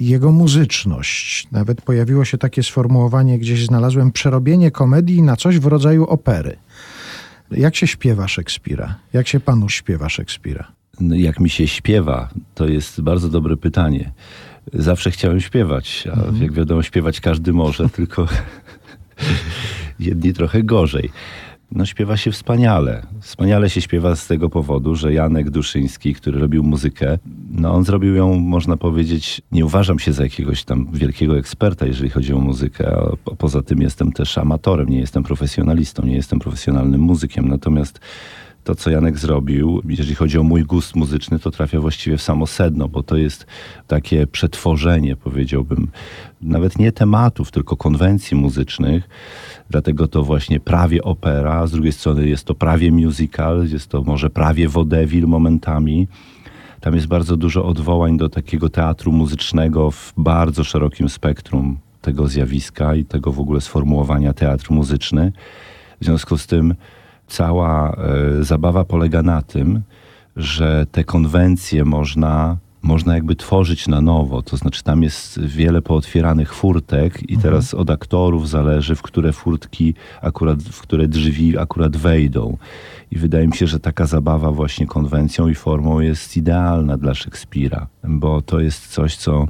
jego 0.00 0.32
muzyczność. 0.32 1.48
Nawet 1.52 1.82
pojawiło 1.82 2.24
się 2.24 2.38
takie 2.38 2.62
sformułowanie, 2.62 3.38
gdzieś 3.38 3.66
znalazłem, 3.66 4.12
przerobienie 4.12 4.70
komedii 4.70 5.22
na 5.22 5.36
coś 5.36 5.58
w 5.58 5.66
rodzaju 5.66 6.04
opery. 6.04 6.56
Jak 7.50 7.76
się 7.76 7.86
śpiewa 7.86 8.28
Szekspira? 8.28 8.94
Jak 9.12 9.28
się 9.28 9.40
panu 9.40 9.68
śpiewa 9.68 10.08
Szekspira? 10.08 10.72
No, 11.00 11.14
jak 11.14 11.40
mi 11.40 11.50
się 11.50 11.66
śpiewa, 11.66 12.28
to 12.54 12.68
jest 12.68 13.00
bardzo 13.00 13.28
dobre 13.28 13.56
pytanie. 13.56 14.12
Zawsze 14.72 15.10
chciałem 15.10 15.40
śpiewać, 15.40 16.04
a 16.12 16.14
mhm. 16.14 16.42
jak 16.42 16.52
wiadomo, 16.52 16.82
śpiewać 16.82 17.20
każdy 17.20 17.52
może, 17.52 17.88
tylko 17.96 18.26
jedni 20.00 20.32
trochę 20.32 20.62
gorzej. 20.62 21.10
No 21.72 21.86
śpiewa 21.86 22.16
się 22.16 22.32
wspaniale. 22.32 23.06
Wspaniale 23.20 23.70
się 23.70 23.80
śpiewa 23.80 24.16
z 24.16 24.26
tego 24.26 24.50
powodu, 24.50 24.94
że 24.94 25.12
Janek 25.12 25.50
Duszyński, 25.50 26.14
który 26.14 26.40
robił 26.40 26.62
muzykę, 26.62 27.18
no 27.50 27.74
on 27.74 27.84
zrobił 27.84 28.14
ją, 28.14 28.34
można 28.34 28.76
powiedzieć, 28.76 29.42
nie 29.52 29.64
uważam 29.64 29.98
się 29.98 30.12
za 30.12 30.22
jakiegoś 30.22 30.64
tam 30.64 30.86
wielkiego 30.92 31.38
eksperta, 31.38 31.86
jeżeli 31.86 32.10
chodzi 32.10 32.32
o 32.32 32.38
muzykę, 32.38 32.96
a 32.96 33.34
poza 33.36 33.62
tym 33.62 33.82
jestem 33.82 34.12
też 34.12 34.38
amatorem, 34.38 34.88
nie 34.88 34.98
jestem 34.98 35.22
profesjonalistą, 35.22 36.06
nie 36.06 36.14
jestem 36.14 36.38
profesjonalnym 36.38 37.00
muzykiem, 37.00 37.48
natomiast 37.48 38.00
to, 38.64 38.74
co 38.74 38.90
Janek 38.90 39.18
zrobił, 39.18 39.82
jeżeli 39.88 40.14
chodzi 40.14 40.38
o 40.38 40.42
mój 40.42 40.62
gust 40.62 40.96
muzyczny, 40.96 41.38
to 41.38 41.50
trafia 41.50 41.80
właściwie 41.80 42.16
w 42.16 42.22
samo 42.22 42.46
sedno, 42.46 42.88
bo 42.88 43.02
to 43.02 43.16
jest 43.16 43.46
takie 43.86 44.26
przetworzenie, 44.26 45.16
powiedziałbym, 45.16 45.88
nawet 46.42 46.78
nie 46.78 46.92
tematów, 46.92 47.50
tylko 47.50 47.76
konwencji 47.76 48.36
muzycznych. 48.36 49.08
Dlatego 49.70 50.08
to 50.08 50.22
właśnie 50.24 50.60
prawie 50.60 51.02
opera, 51.02 51.66
z 51.66 51.70
drugiej 51.70 51.92
strony 51.92 52.28
jest 52.28 52.44
to 52.44 52.54
prawie 52.54 52.92
musical, 52.92 53.66
jest 53.72 53.88
to 53.88 54.02
może 54.02 54.30
prawie 54.30 54.68
vaudeville 54.68 55.26
momentami. 55.26 56.08
Tam 56.80 56.94
jest 56.94 57.06
bardzo 57.06 57.36
dużo 57.36 57.64
odwołań 57.64 58.16
do 58.16 58.28
takiego 58.28 58.68
teatru 58.68 59.12
muzycznego 59.12 59.90
w 59.90 60.12
bardzo 60.16 60.64
szerokim 60.64 61.08
spektrum 61.08 61.78
tego 62.00 62.28
zjawiska 62.28 62.94
i 62.94 63.04
tego 63.04 63.32
w 63.32 63.40
ogóle 63.40 63.60
sformułowania 63.60 64.32
teatr 64.32 64.70
muzyczny. 64.70 65.32
W 66.00 66.04
związku 66.04 66.38
z 66.38 66.46
tym 66.46 66.74
cała 67.26 67.96
e, 67.96 68.44
zabawa 68.44 68.84
polega 68.84 69.22
na 69.22 69.42
tym, 69.42 69.82
że 70.36 70.86
te 70.92 71.04
konwencje 71.04 71.84
można, 71.84 72.56
można 72.82 73.14
jakby 73.14 73.36
tworzyć 73.36 73.88
na 73.88 74.00
nowo. 74.00 74.42
To 74.42 74.56
znaczy 74.56 74.82
tam 74.82 75.02
jest 75.02 75.40
wiele 75.40 75.82
pootwieranych 75.82 76.54
furtek 76.54 77.22
i 77.22 77.34
mhm. 77.34 77.40
teraz 77.40 77.74
od 77.74 77.90
aktorów 77.90 78.48
zależy, 78.48 78.94
w 78.94 79.02
które 79.02 79.32
furtki 79.32 79.94
akurat, 80.22 80.62
w 80.62 80.80
które 80.80 81.08
drzwi 81.08 81.58
akurat 81.58 81.96
wejdą. 81.96 82.56
I 83.10 83.18
wydaje 83.18 83.46
mi 83.46 83.56
się, 83.56 83.66
że 83.66 83.80
taka 83.80 84.06
zabawa 84.06 84.52
właśnie 84.52 84.86
konwencją 84.86 85.48
i 85.48 85.54
formą 85.54 86.00
jest 86.00 86.36
idealna 86.36 86.98
dla 86.98 87.14
Szekspira, 87.14 87.86
bo 88.04 88.42
to 88.42 88.60
jest 88.60 88.88
coś, 88.88 89.16
co 89.16 89.46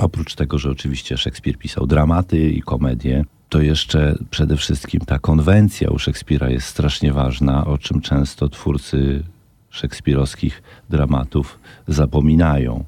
oprócz 0.00 0.34
tego, 0.34 0.58
że 0.58 0.70
oczywiście 0.70 1.16
Szekspir 1.16 1.58
pisał 1.58 1.86
dramaty 1.86 2.50
i 2.50 2.62
komedie, 2.62 3.24
to 3.48 3.60
jeszcze 3.60 4.14
przede 4.30 4.56
wszystkim 4.56 5.00
ta 5.00 5.18
konwencja 5.18 5.90
u 5.90 5.98
Szekspira 5.98 6.50
jest 6.50 6.66
strasznie 6.66 7.12
ważna, 7.12 7.66
o 7.66 7.78
czym 7.78 8.00
często 8.00 8.48
twórcy 8.48 9.22
szekspirowskich 9.70 10.62
dramatów 10.90 11.58
zapominają. 11.88 12.84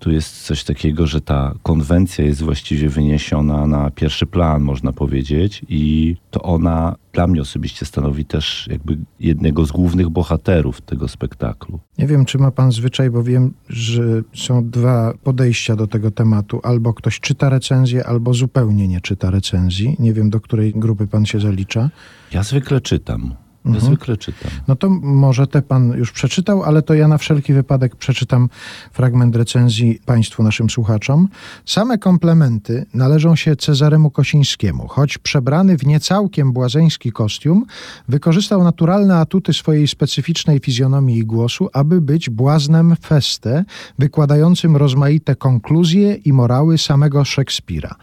Tu 0.00 0.10
jest 0.10 0.42
coś 0.42 0.64
takiego, 0.64 1.06
że 1.06 1.20
ta 1.20 1.54
konwencja 1.62 2.24
jest 2.24 2.42
właściwie 2.42 2.88
wyniesiona 2.88 3.66
na 3.66 3.90
pierwszy 3.90 4.26
plan, 4.26 4.62
można 4.62 4.92
powiedzieć, 4.92 5.62
i 5.68 6.16
to 6.30 6.42
ona 6.42 6.96
dla 7.12 7.26
mnie 7.26 7.40
osobiście 7.40 7.86
stanowi 7.86 8.24
też 8.24 8.68
jakby 8.70 8.98
jednego 9.20 9.66
z 9.66 9.72
głównych 9.72 10.08
bohaterów 10.08 10.80
tego 10.80 11.08
spektaklu. 11.08 11.80
Nie 11.98 12.06
wiem, 12.06 12.24
czy 12.24 12.38
ma 12.38 12.50
pan 12.50 12.72
zwyczaj, 12.72 13.10
bo 13.10 13.22
wiem, 13.22 13.54
że 13.68 14.22
są 14.34 14.70
dwa 14.70 15.12
podejścia 15.24 15.76
do 15.76 15.86
tego 15.86 16.10
tematu. 16.10 16.60
Albo 16.62 16.94
ktoś 16.94 17.20
czyta 17.20 17.48
recenzję, 17.48 18.06
albo 18.06 18.34
zupełnie 18.34 18.88
nie 18.88 19.00
czyta 19.00 19.30
recenzji. 19.30 19.96
Nie 19.98 20.12
wiem, 20.12 20.30
do 20.30 20.40
której 20.40 20.72
grupy 20.76 21.06
pan 21.06 21.26
się 21.26 21.40
zalicza. 21.40 21.90
Ja 22.32 22.42
zwykle 22.42 22.80
czytam. 22.80 23.34
Mhm. 23.64 23.84
zwykle 23.84 24.16
czytam. 24.16 24.50
No 24.68 24.76
to 24.76 24.90
może 24.90 25.46
te 25.46 25.62
pan 25.62 25.92
już 25.92 26.12
przeczytał, 26.12 26.62
ale 26.62 26.82
to 26.82 26.94
ja 26.94 27.08
na 27.08 27.18
wszelki 27.18 27.52
wypadek 27.52 27.96
przeczytam 27.96 28.48
fragment 28.92 29.36
recenzji 29.36 30.00
państwu, 30.06 30.42
naszym 30.42 30.70
słuchaczom. 30.70 31.28
Same 31.66 31.98
komplementy 31.98 32.86
należą 32.94 33.36
się 33.36 33.56
Cezaremu 33.56 34.10
Kosińskiemu, 34.10 34.88
choć 34.88 35.18
przebrany 35.18 35.78
w 35.78 35.86
niecałkiem 35.86 36.52
błazeński 36.52 37.12
kostium, 37.12 37.64
wykorzystał 38.08 38.64
naturalne 38.64 39.16
atuty 39.16 39.52
swojej 39.52 39.88
specyficznej 39.88 40.60
fizjonomii 40.60 41.18
i 41.18 41.24
głosu, 41.24 41.68
aby 41.72 42.00
być 42.00 42.30
błaznem 42.30 42.96
feste, 42.96 43.64
wykładającym 43.98 44.76
rozmaite 44.76 45.36
konkluzje 45.36 46.14
i 46.14 46.32
morały 46.32 46.78
samego 46.78 47.24
Szekspira. 47.24 47.94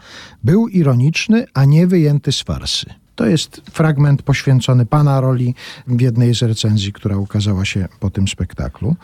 Był 0.44 0.68
ironiczny, 0.68 1.46
a 1.54 1.64
nie 1.64 1.86
wyjęty 1.86 2.32
z 2.32 2.42
farsy. 2.42 3.07
To 3.18 3.26
jest 3.26 3.62
fragment 3.70 4.22
poświęcony 4.22 4.86
pana 4.86 5.20
roli 5.20 5.54
w 5.86 6.00
jednej 6.00 6.34
z 6.34 6.42
recenzji, 6.42 6.92
która 6.92 7.16
ukazała 7.16 7.64
się 7.64 7.88
po 8.00 8.10
tym 8.10 8.28
spektaklu. 8.28 8.96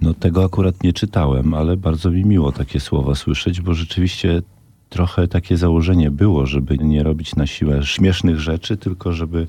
No 0.00 0.14
tego 0.14 0.44
akurat 0.44 0.82
nie 0.82 0.92
czytałem, 0.92 1.54
ale 1.54 1.76
bardzo 1.76 2.10
mi 2.10 2.24
miło 2.24 2.52
takie 2.52 2.80
słowa 2.80 3.14
słyszeć, 3.14 3.60
bo 3.60 3.74
rzeczywiście 3.74 4.42
trochę 4.88 5.28
takie 5.28 5.56
założenie 5.56 6.10
było, 6.10 6.46
żeby 6.46 6.78
nie 6.78 7.02
robić 7.02 7.36
na 7.36 7.46
siłę 7.46 7.80
śmiesznych 7.84 8.40
rzeczy, 8.40 8.76
tylko 8.76 9.12
żeby, 9.12 9.46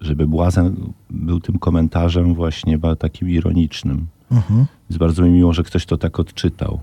żeby 0.00 0.26
Błazen 0.26 0.76
był 1.10 1.40
tym 1.40 1.58
komentarzem 1.58 2.34
właśnie 2.34 2.78
takim 2.98 3.30
ironicznym. 3.30 4.06
Mhm. 4.30 4.66
Więc 4.90 4.98
bardzo 4.98 5.22
mi 5.22 5.30
miło, 5.30 5.52
że 5.52 5.62
ktoś 5.62 5.86
to 5.86 5.98
tak 5.98 6.20
odczytał. 6.20 6.80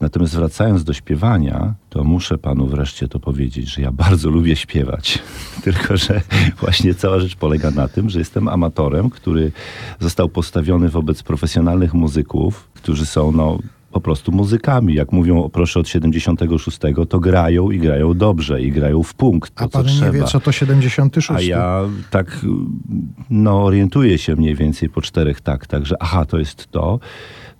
Natomiast 0.00 0.36
wracając 0.36 0.84
do 0.84 0.92
śpiewania, 0.92 1.74
to 1.90 2.04
muszę 2.04 2.38
panu 2.38 2.66
wreszcie 2.66 3.08
to 3.08 3.20
powiedzieć, 3.20 3.68
że 3.68 3.82
ja 3.82 3.92
bardzo 4.04 4.30
lubię 4.30 4.56
śpiewać. 4.56 5.18
Tylko, 5.64 5.96
że 5.96 6.20
właśnie 6.60 6.94
cała 6.94 7.20
rzecz 7.20 7.36
polega 7.36 7.70
na 7.70 7.88
tym, 7.88 8.10
że 8.10 8.18
jestem 8.18 8.48
amatorem, 8.48 9.10
który 9.10 9.52
został 10.00 10.28
postawiony 10.28 10.88
wobec 10.88 11.22
profesjonalnych 11.22 11.94
muzyków, 11.94 12.68
którzy 12.74 13.06
są 13.06 13.32
no, 13.32 13.58
po 13.92 14.00
prostu 14.00 14.32
muzykami. 14.32 14.94
Jak 14.94 15.12
mówią, 15.12 15.50
proszę 15.52 15.80
od 15.80 15.88
76, 15.88 16.78
to 17.08 17.20
grają 17.20 17.70
i 17.70 17.78
grają 17.78 18.14
dobrze 18.14 18.62
i 18.62 18.72
grają 18.72 19.02
w 19.02 19.14
punkt. 19.14 19.54
To, 19.54 19.64
A 19.64 19.68
pan 19.68 19.86
nie 19.86 19.92
trzeba. 19.92 20.12
wie, 20.12 20.24
co 20.24 20.40
to 20.40 20.52
76? 20.52 21.30
A 21.30 21.42
ja 21.42 21.80
tak 22.10 22.46
no, 23.30 23.64
orientuję 23.64 24.18
się 24.18 24.36
mniej 24.36 24.54
więcej 24.54 24.88
po 24.88 25.00
czterech 25.00 25.40
taktach, 25.40 25.84
że 25.84 25.96
aha, 26.00 26.24
to 26.24 26.38
jest 26.38 26.70
to. 26.70 27.00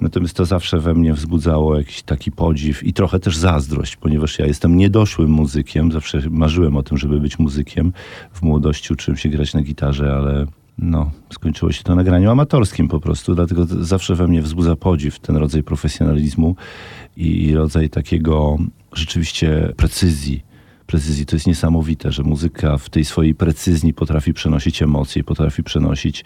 Natomiast 0.00 0.36
to 0.36 0.44
zawsze 0.44 0.80
we 0.80 0.94
mnie 0.94 1.14
wzbudzało 1.14 1.78
jakiś 1.78 2.02
taki 2.02 2.32
podziw 2.32 2.84
i 2.84 2.92
trochę 2.92 3.20
też 3.20 3.36
zazdrość, 3.36 3.96
ponieważ 3.96 4.38
ja 4.38 4.46
jestem 4.46 4.76
niedoszłym 4.76 5.30
muzykiem. 5.30 5.92
Zawsze 5.92 6.20
marzyłem 6.30 6.76
o 6.76 6.82
tym, 6.82 6.98
żeby 6.98 7.20
być 7.20 7.38
muzykiem. 7.38 7.92
W 8.32 8.42
młodości 8.42 8.92
uczyłem 8.92 9.16
się 9.16 9.28
grać 9.28 9.54
na 9.54 9.62
gitarze, 9.62 10.14
ale 10.14 10.46
no, 10.78 11.10
skończyło 11.32 11.72
się 11.72 11.82
to 11.82 11.94
na 11.94 12.04
graniu 12.04 12.30
amatorskim 12.30 12.88
po 12.88 13.00
prostu. 13.00 13.34
Dlatego 13.34 13.66
zawsze 13.66 14.14
we 14.14 14.28
mnie 14.28 14.42
wzbudza 14.42 14.76
podziw 14.76 15.18
ten 15.18 15.36
rodzaj 15.36 15.62
profesjonalizmu 15.62 16.56
i 17.16 17.54
rodzaj 17.54 17.90
takiego 17.90 18.58
rzeczywiście 18.92 19.72
precyzji 19.76 20.52
precyzji. 20.86 21.26
To 21.26 21.36
jest 21.36 21.46
niesamowite, 21.46 22.12
że 22.12 22.22
muzyka 22.22 22.78
w 22.78 22.90
tej 22.90 23.04
swojej 23.04 23.34
precyzji 23.34 23.94
potrafi 23.94 24.34
przenosić 24.34 24.82
emocje, 24.82 25.24
potrafi 25.24 25.62
przenosić 25.62 26.24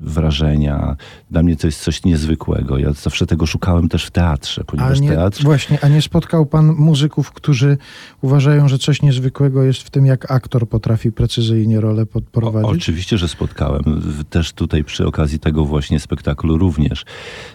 wrażenia. 0.00 0.96
Dla 1.30 1.42
mnie 1.42 1.56
to 1.56 1.66
jest 1.66 1.80
coś 1.80 2.04
niezwykłego. 2.04 2.78
Ja 2.78 2.92
zawsze 2.92 3.26
tego 3.26 3.46
szukałem 3.46 3.88
też 3.88 4.04
w 4.04 4.10
teatrze, 4.10 4.64
ponieważ 4.64 5.00
nie, 5.00 5.08
teatr... 5.08 5.42
Właśnie, 5.42 5.78
a 5.82 5.88
nie 5.88 6.02
spotkał 6.02 6.46
pan 6.46 6.66
muzyków, 6.66 7.32
którzy 7.32 7.78
uważają, 8.22 8.68
że 8.68 8.78
coś 8.78 9.02
niezwykłego 9.02 9.62
jest 9.62 9.82
w 9.82 9.90
tym, 9.90 10.06
jak 10.06 10.30
aktor 10.30 10.68
potrafi 10.68 11.12
precyzyjnie 11.12 11.80
rolę 11.80 12.02
O, 12.02 12.06
podprowadzić? 12.06 12.82
oczywiście, 12.82 13.18
że 13.18 13.28
spotkałem. 13.28 13.82
Też 14.30 14.52
tutaj 14.52 14.84
przy 14.84 15.06
okazji 15.06 15.38
tego 15.38 15.64
właśnie 15.64 16.00
spektaklu 16.00 16.58
również. 16.58 17.04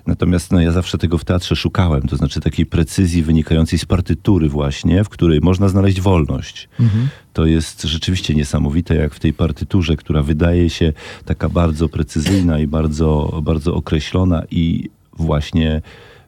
Natomiast 0.07 0.51
no, 0.51 0.61
ja 0.61 0.71
zawsze 0.71 0.97
tego 0.97 1.17
w 1.17 1.25
teatrze 1.25 1.55
szukałem, 1.55 2.01
to 2.01 2.15
znaczy 2.15 2.39
takiej 2.39 2.65
precyzji 2.65 3.23
wynikającej 3.23 3.79
z 3.79 3.85
partytury 3.85 4.49
właśnie, 4.49 5.03
w 5.03 5.09
której 5.09 5.39
można 5.41 5.69
znaleźć 5.69 6.01
wolność. 6.01 6.69
Mhm. 6.79 7.07
To 7.33 7.45
jest 7.45 7.83
rzeczywiście 7.83 8.33
niesamowite, 8.33 8.95
jak 8.95 9.13
w 9.13 9.19
tej 9.19 9.33
partyturze, 9.33 9.95
która 9.95 10.23
wydaje 10.23 10.69
się 10.69 10.93
taka 11.25 11.49
bardzo 11.49 11.89
precyzyjna 11.89 12.59
i 12.59 12.67
bardzo, 12.67 13.39
bardzo 13.43 13.75
określona 13.75 14.43
i 14.51 14.89
właśnie 15.13 15.81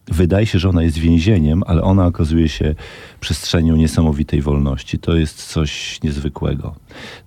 wydaje 0.08 0.46
się, 0.46 0.60
że 0.60 0.70
ona 0.70 0.84
jest 0.84 0.98
więzieniem, 0.98 1.64
ale 1.68 1.82
ona 1.82 2.06
okazuje 2.06 2.50
się 2.50 2.76
przestrzenią 3.20 3.76
niesamowitej 3.76 4.42
wolności. 4.42 5.00
To 5.00 5.16
jest 5.16 5.48
coś 5.48 6.00
niezwykłego. 6.04 6.76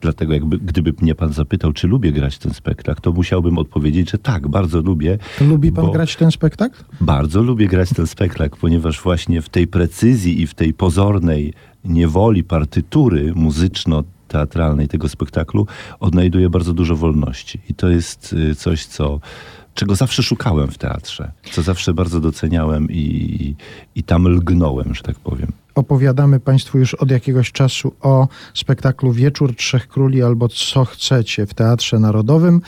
Dlatego 0.00 0.32
jakby, 0.32 0.58
gdyby 0.58 0.92
mnie 1.00 1.14
pan 1.14 1.32
zapytał, 1.32 1.72
czy 1.72 1.88
lubię 1.88 2.12
grać 2.12 2.38
ten 2.38 2.54
spektakl, 2.54 3.00
to 3.00 3.12
musiałbym 3.12 3.58
odpowiedzieć, 3.58 4.10
że 4.10 4.18
tak, 4.18 4.48
bardzo 4.48 4.80
lubię. 4.80 5.18
To 5.38 5.44
lubi 5.44 5.72
pan 5.72 5.90
grać 5.90 6.16
ten 6.16 6.30
spektakl? 6.30 6.84
bardzo 7.00 7.42
lubię 7.42 7.68
grać 7.68 7.90
ten 7.90 8.06
spektakl, 8.06 8.56
ponieważ 8.60 9.00
właśnie 9.00 9.42
w 9.42 9.48
tej 9.48 9.66
precyzji 9.66 10.42
i 10.42 10.46
w 10.46 10.54
tej 10.54 10.74
pozornej 10.74 11.54
niewoli 11.84 12.44
partytury 12.44 13.32
muzyczno-teatralnej 13.34 14.88
tego 14.88 15.08
spektaklu 15.08 15.66
odnajduję 16.00 16.50
bardzo 16.50 16.72
dużo 16.72 16.96
wolności. 16.96 17.60
I 17.68 17.74
to 17.74 17.88
jest 17.88 18.32
y, 18.32 18.54
coś, 18.54 18.86
co, 18.86 19.20
czego 19.74 19.94
zawsze 19.94 20.22
szukałem 20.22 20.70
w 20.70 20.78
teatrze, 20.78 21.32
co 21.52 21.62
zawsze 21.62 21.94
bardzo 21.94 22.20
doceniałem 22.20 22.90
i, 22.90 23.54
i 23.94 24.02
tam 24.02 24.28
lgnąłem, 24.28 24.94
że 24.94 25.02
tak 25.02 25.18
powiem. 25.18 25.52
Opowiadamy 25.74 26.40
Państwu 26.40 26.78
już 26.78 26.94
od 26.94 27.10
jakiegoś 27.10 27.52
czasu 27.52 27.92
o 28.00 28.28
spektaklu 28.54 29.12
Wieczór 29.12 29.56
Trzech 29.56 29.88
Króli 29.88 30.22
albo 30.22 30.48
Co 30.48 30.84
chcecie 30.84 31.46
w 31.46 31.54
Teatrze 31.54 31.98
Narodowym. 31.98 32.60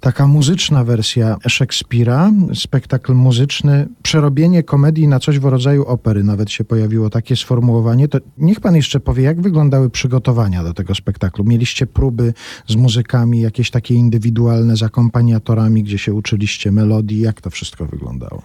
Taka 0.00 0.26
muzyczna 0.26 0.84
wersja 0.84 1.36
Szekspira, 1.48 2.30
spektakl 2.54 3.14
muzyczny, 3.14 3.88
przerobienie 4.02 4.62
komedii 4.62 5.08
na 5.08 5.20
coś 5.20 5.38
w 5.38 5.44
rodzaju 5.44 5.84
opery. 5.84 6.24
Nawet 6.24 6.50
się 6.50 6.64
pojawiło 6.64 7.10
takie 7.10 7.36
sformułowanie. 7.36 8.08
To 8.08 8.18
niech 8.38 8.60
pan 8.60 8.76
jeszcze 8.76 9.00
powie, 9.00 9.22
jak 9.22 9.40
wyglądały 9.40 9.90
przygotowania 9.90 10.64
do 10.64 10.74
tego 10.74 10.94
spektaklu? 10.94 11.44
Mieliście 11.44 11.86
próby 11.86 12.34
z 12.66 12.76
muzykami, 12.76 13.40
jakieś 13.40 13.70
takie 13.70 13.94
indywidualne 13.94 14.76
z 14.76 14.82
akompaniatorami, 14.82 15.82
gdzie 15.82 15.98
się 15.98 16.14
uczyliście 16.14 16.72
melodii? 16.72 17.20
Jak 17.20 17.40
to 17.40 17.50
wszystko 17.50 17.86
wyglądało? 17.86 18.42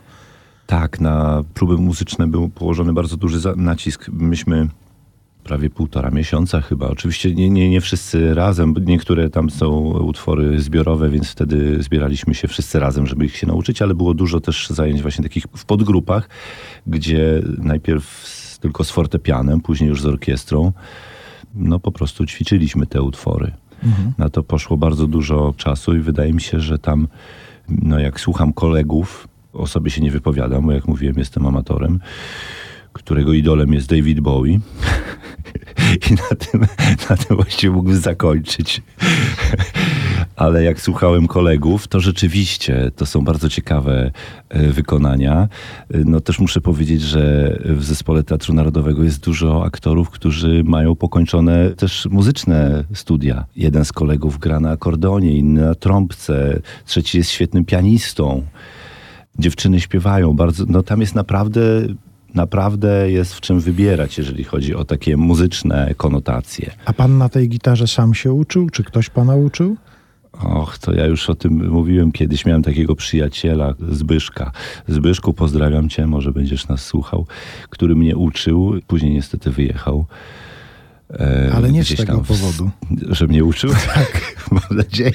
Tak, 0.67 0.99
na 0.99 1.43
próby 1.53 1.77
muzyczne 1.77 2.27
był 2.27 2.49
położony 2.49 2.93
bardzo 2.93 3.17
duży 3.17 3.39
nacisk. 3.55 4.09
Myśmy 4.13 4.67
prawie 5.45 5.69
półtora 5.69 6.11
miesiąca 6.11 6.61
chyba. 6.61 6.87
Oczywiście 6.87 7.35
nie, 7.35 7.49
nie, 7.49 7.69
nie 7.69 7.81
wszyscy 7.81 8.33
razem, 8.33 8.73
bo 8.73 8.79
niektóre 8.79 9.29
tam 9.29 9.49
są 9.49 9.79
utwory 9.99 10.61
zbiorowe, 10.61 11.09
więc 11.09 11.29
wtedy 11.29 11.83
zbieraliśmy 11.83 12.35
się 12.35 12.47
wszyscy 12.47 12.79
razem, 12.79 13.07
żeby 13.07 13.25
ich 13.25 13.37
się 13.37 13.47
nauczyć, 13.47 13.81
ale 13.81 13.93
było 13.93 14.13
dużo 14.13 14.39
też 14.41 14.69
zajęć 14.69 15.01
właśnie 15.01 15.23
takich 15.23 15.45
w 15.55 15.65
podgrupach, 15.65 16.29
gdzie 16.87 17.41
najpierw 17.57 18.05
z, 18.27 18.59
tylko 18.59 18.83
z 18.83 18.91
fortepianem, 18.91 19.61
później 19.61 19.89
już 19.89 20.01
z 20.01 20.05
orkiestrą, 20.05 20.71
no 21.55 21.79
po 21.79 21.91
prostu 21.91 22.25
ćwiczyliśmy 22.25 22.85
te 22.87 23.01
utwory. 23.01 23.51
Na 24.17 24.29
to 24.29 24.43
poszło 24.43 24.77
bardzo 24.77 25.07
dużo 25.07 25.53
czasu 25.57 25.95
i 25.95 25.99
wydaje 25.99 26.33
mi 26.33 26.41
się, 26.41 26.59
że 26.59 26.79
tam, 26.79 27.07
no 27.69 27.99
jak 27.99 28.19
słucham 28.19 28.53
kolegów, 28.53 29.27
o 29.53 29.67
sobie 29.67 29.91
się 29.91 30.01
nie 30.01 30.11
wypowiadam, 30.11 30.65
bo 30.65 30.71
jak 30.71 30.87
mówiłem, 30.87 31.15
jestem 31.17 31.45
amatorem, 31.45 31.99
którego 32.93 33.33
idolem 33.33 33.73
jest 33.73 33.89
David 33.89 34.19
Bowie. 34.19 34.59
I 36.09 36.13
na 36.13 36.35
tym, 36.35 36.61
na 37.09 37.17
tym 37.17 37.35
właściwie 37.37 37.73
mógłbym 37.73 37.97
zakończyć. 37.97 38.81
Ale 40.35 40.63
jak 40.63 40.81
słuchałem 40.81 41.27
kolegów, 41.27 41.87
to 41.87 41.99
rzeczywiście 41.99 42.91
to 42.95 43.05
są 43.05 43.21
bardzo 43.21 43.49
ciekawe 43.49 44.11
e, 44.49 44.67
wykonania. 44.67 45.47
E, 45.93 45.97
No 46.05 46.19
też 46.21 46.39
muszę 46.39 46.61
powiedzieć, 46.61 47.01
że 47.01 47.55
w 47.65 47.83
zespole 47.83 48.23
Teatru 48.23 48.53
Narodowego 48.53 49.03
jest 49.03 49.23
dużo 49.23 49.65
aktorów, 49.65 50.09
którzy 50.09 50.63
mają 50.63 50.95
pokończone 50.95 51.69
też 51.69 52.07
muzyczne 52.11 52.83
studia. 52.93 53.45
Jeden 53.55 53.85
z 53.85 53.91
kolegów 53.91 54.39
gra 54.39 54.59
na 54.59 54.71
akordeonie, 54.71 55.37
inny 55.37 55.61
na 55.61 55.75
trąbce, 55.75 56.59
trzeci 56.85 57.17
jest 57.17 57.29
świetnym 57.29 57.65
pianistą. 57.65 58.43
Dziewczyny 59.39 59.81
śpiewają 59.81 60.33
bardzo, 60.33 60.63
no 60.67 60.83
tam 60.83 61.01
jest 61.01 61.15
naprawdę 61.15 61.61
naprawdę 62.35 63.11
jest 63.11 63.33
w 63.33 63.41
czym 63.41 63.59
wybierać, 63.59 64.17
jeżeli 64.17 64.43
chodzi 64.43 64.75
o 64.75 64.85
takie 64.85 65.17
muzyczne 65.17 65.93
konotacje. 65.97 66.71
A 66.85 66.93
pan 66.93 67.17
na 67.17 67.29
tej 67.29 67.49
gitarze 67.49 67.87
sam 67.87 68.13
się 68.13 68.33
uczył? 68.33 68.69
Czy 68.69 68.83
ktoś 68.83 69.09
pana 69.09 69.35
uczył? 69.35 69.77
Och, 70.43 70.77
to 70.77 70.93
ja 70.93 71.05
już 71.05 71.29
o 71.29 71.35
tym 71.35 71.69
mówiłem 71.69 72.11
kiedyś. 72.11 72.45
Miałem 72.45 72.63
takiego 72.63 72.95
przyjaciela, 72.95 73.73
Zbyszka. 73.89 74.51
Zbyszku, 74.87 75.33
pozdrawiam 75.33 75.89
cię, 75.89 76.07
może 76.07 76.31
będziesz 76.31 76.67
nas 76.67 76.85
słuchał, 76.85 77.27
który 77.69 77.95
mnie 77.95 78.15
uczył. 78.15 78.73
Później 78.87 79.13
niestety 79.13 79.51
wyjechał. 79.51 80.05
E, 81.13 81.51
Ale 81.55 81.71
nie 81.71 81.83
z 81.83 81.95
tego 81.95 82.17
powodu. 82.17 82.69
Że 83.17 83.27
mnie 83.27 83.43
uczył? 83.43 83.71
Tak, 83.95 84.35
mam 84.51 84.77
nadzieję. 84.77 85.11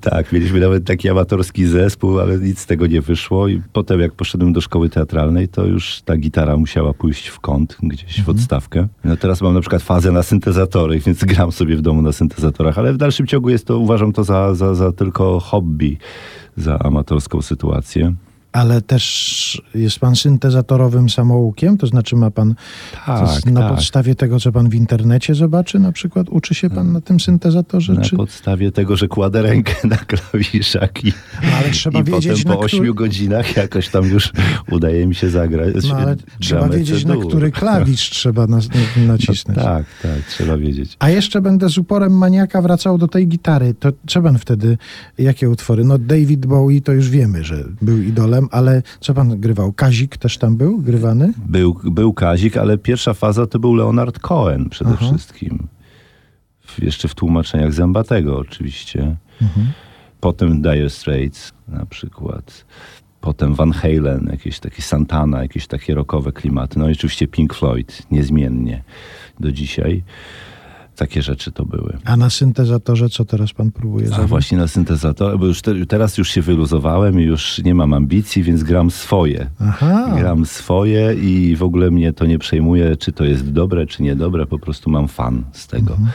tak, 0.00 0.32
mieliśmy 0.32 0.60
nawet 0.60 0.84
taki 0.84 1.08
amatorski 1.08 1.66
zespół, 1.66 2.20
ale 2.20 2.38
nic 2.38 2.58
z 2.60 2.66
tego 2.66 2.86
nie 2.86 3.00
wyszło. 3.00 3.48
I 3.48 3.62
potem, 3.72 4.00
jak 4.00 4.12
poszedłem 4.12 4.52
do 4.52 4.60
szkoły 4.60 4.88
teatralnej, 4.88 5.48
to 5.48 5.64
już 5.64 6.02
ta 6.02 6.16
gitara 6.16 6.56
musiała 6.56 6.94
pójść 6.94 7.28
w 7.28 7.40
kąt, 7.40 7.76
gdzieś 7.82 8.22
w 8.22 8.28
odstawkę. 8.28 8.88
No 9.04 9.16
teraz 9.16 9.42
mam 9.42 9.54
na 9.54 9.60
przykład 9.60 9.82
fazę 9.82 10.12
na 10.12 10.22
syntezatory, 10.22 11.00
więc 11.00 11.24
gram 11.24 11.52
sobie 11.52 11.76
w 11.76 11.82
domu 11.82 12.02
na 12.02 12.12
syntezatorach, 12.12 12.78
ale 12.78 12.92
w 12.92 12.96
dalszym 12.96 13.26
ciągu 13.26 13.50
jest 13.50 13.66
to, 13.66 13.78
uważam 13.78 14.12
to 14.12 14.24
za, 14.24 14.54
za, 14.54 14.74
za 14.74 14.92
tylko 14.92 15.40
hobby, 15.40 15.98
za 16.56 16.78
amatorską 16.78 17.42
sytuację. 17.42 18.14
Ale 18.52 18.82
też 18.82 19.62
jest 19.74 19.98
pan 19.98 20.16
syntezatorowym 20.16 21.10
samoukiem? 21.10 21.78
To 21.78 21.86
znaczy 21.86 22.16
ma 22.16 22.30
pan 22.30 22.54
Tak, 23.06 23.46
na 23.46 23.60
tak. 23.60 23.74
podstawie 23.74 24.14
tego, 24.14 24.40
co 24.40 24.52
pan 24.52 24.68
w 24.68 24.74
internecie 24.74 25.34
zobaczy 25.34 25.78
na 25.78 25.92
przykład? 25.92 26.26
Uczy 26.30 26.54
się 26.54 26.70
pan 26.70 26.92
na 26.92 27.00
tym 27.00 27.20
syntezatorze? 27.20 27.92
Na 27.92 28.00
Czy... 28.02 28.16
podstawie 28.16 28.72
tego, 28.72 28.96
że 28.96 29.08
kładę 29.08 29.42
rękę 29.42 29.74
na 29.84 29.96
klawiszach 29.96 31.04
i, 31.04 31.12
Ale 31.58 31.70
trzeba 31.70 32.00
i 32.00 32.04
wiedzieć, 32.04 32.42
potem 32.44 32.44
po 32.44 32.48
na 32.62 32.66
który- 32.66 32.80
ośmiu 32.82 32.94
godzinach 32.94 33.56
jakoś 33.56 33.88
tam 33.88 34.04
już 34.04 34.32
udaje 34.70 35.06
mi 35.06 35.14
się 35.14 35.30
zagrać. 35.30 35.74
No 35.88 35.96
ale 35.96 36.16
trzeba 36.40 36.68
wiedzieć, 36.68 37.04
na 37.04 37.16
który 37.16 37.50
klawisz 37.50 38.10
trzeba 38.18 38.46
nas, 38.46 38.68
nacisnąć. 39.06 39.58
No, 39.58 39.64
tak, 39.64 39.84
tak, 40.02 40.22
trzeba 40.28 40.56
wiedzieć. 40.56 40.96
A 40.98 41.10
jeszcze 41.10 41.40
będę 41.40 41.68
z 41.68 41.78
uporem 41.78 42.12
maniaka 42.18 42.62
wracał 42.62 42.98
do 42.98 43.08
tej 43.08 43.28
gitary. 43.28 43.74
To 43.74 43.88
co 44.06 44.22
pan 44.22 44.38
wtedy, 44.38 44.78
jakie 45.18 45.50
utwory? 45.50 45.84
No 45.84 45.98
David 45.98 46.46
Bowie 46.46 46.80
to 46.80 46.92
już 46.92 47.10
wiemy, 47.10 47.44
że 47.44 47.64
był 47.82 48.02
idolem, 48.02 48.37
ale 48.50 48.82
co 49.00 49.14
pan 49.14 49.40
grywał? 49.40 49.72
Kazik 49.72 50.16
też 50.16 50.38
tam 50.38 50.56
był 50.56 50.78
grywany? 50.78 51.32
Był, 51.46 51.80
był 51.84 52.12
Kazik, 52.12 52.56
ale 52.56 52.78
pierwsza 52.78 53.14
faza 53.14 53.46
to 53.46 53.58
był 53.58 53.74
Leonard 53.74 54.18
Cohen 54.18 54.68
przede 54.68 54.90
Aha. 54.94 55.06
wszystkim. 55.06 55.68
Jeszcze 56.78 57.08
w 57.08 57.14
tłumaczeniach 57.14 57.72
Zębatego 57.72 58.38
oczywiście. 58.38 59.16
Mhm. 59.42 59.66
Potem 60.20 60.62
Dire 60.62 60.90
Straits 60.90 61.52
na 61.68 61.86
przykład. 61.86 62.64
potem 63.20 63.54
Van 63.54 63.72
Halen, 63.72 64.28
jakieś 64.30 64.60
takie 64.60 64.82
Santana, 64.82 65.42
jakieś 65.42 65.66
takie 65.66 65.94
rockowe 65.94 66.32
klimaty. 66.32 66.78
No 66.78 66.88
i 66.88 66.92
oczywiście 66.92 67.26
Pink 67.28 67.54
Floyd, 67.54 68.02
niezmiennie 68.10 68.82
do 69.40 69.52
dzisiaj. 69.52 70.02
Takie 70.98 71.22
rzeczy 71.22 71.52
to 71.52 71.64
były. 71.64 71.98
A 72.04 72.16
na 72.16 72.30
syntezatorze 72.30 73.08
co 73.08 73.24
teraz 73.24 73.52
pan 73.52 73.70
próbuje 73.70 74.06
A 74.06 74.08
zagrać? 74.08 74.28
właśnie 74.28 74.58
na 74.58 74.68
syntezator, 74.68 75.38
bo 75.38 75.46
już 75.46 75.62
te, 75.62 75.86
teraz 75.86 76.18
już 76.18 76.28
się 76.30 76.42
wyluzowałem 76.42 77.20
i 77.20 77.24
już 77.24 77.58
nie 77.58 77.74
mam 77.74 77.92
ambicji, 77.94 78.42
więc 78.42 78.62
gram 78.62 78.90
swoje. 78.90 79.50
Aha, 79.60 80.14
Gram 80.18 80.46
swoje 80.46 81.14
i 81.14 81.56
w 81.56 81.62
ogóle 81.62 81.90
mnie 81.90 82.12
to 82.12 82.26
nie 82.26 82.38
przejmuje, 82.38 82.96
czy 82.96 83.12
to 83.12 83.24
jest 83.24 83.52
dobre, 83.52 83.86
czy 83.86 84.02
niedobre, 84.02 84.46
po 84.46 84.58
prostu 84.58 84.90
mam 84.90 85.08
fan 85.08 85.44
z 85.52 85.66
tego. 85.66 85.90
Mhm. 85.92 86.08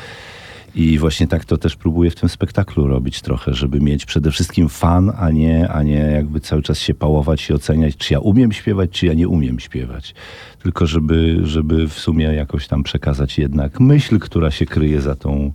I 0.76 1.00
właśnie 1.00 1.28
tak 1.28 1.46
to 1.46 1.58
też 1.58 1.76
próbuję 1.76 2.12
w 2.12 2.16
tym 2.16 2.30
spektaklu 2.30 2.88
robić 2.88 3.22
trochę, 3.22 3.54
żeby 3.54 3.80
mieć 3.80 4.06
przede 4.06 4.32
wszystkim 4.32 4.70
fan, 4.70 5.12
a 5.18 5.30
nie, 5.30 5.70
a 5.70 5.84
nie 5.84 6.00
jakby 6.00 6.40
cały 6.40 6.62
czas 6.62 6.80
się 6.80 6.94
pałować 6.94 7.50
i 7.50 7.54
oceniać, 7.54 7.98
czy 7.98 8.14
ja 8.14 8.20
umiem 8.20 8.52
śpiewać, 8.52 8.90
czy 8.90 9.06
ja 9.06 9.14
nie 9.14 9.28
umiem 9.28 9.60
śpiewać. 9.60 10.16
Tylko 10.64 10.88
żeby, 10.88 11.40
żeby 11.44 11.88
w 11.88 11.94
sumie 11.94 12.26
jakoś 12.26 12.68
tam 12.68 12.84
przekazać 12.84 13.38
jednak 13.38 13.80
myśl, 13.80 14.20
która 14.20 14.52
się 14.52 14.66
kryje 14.66 15.02
za 15.02 15.16
tą 15.16 15.52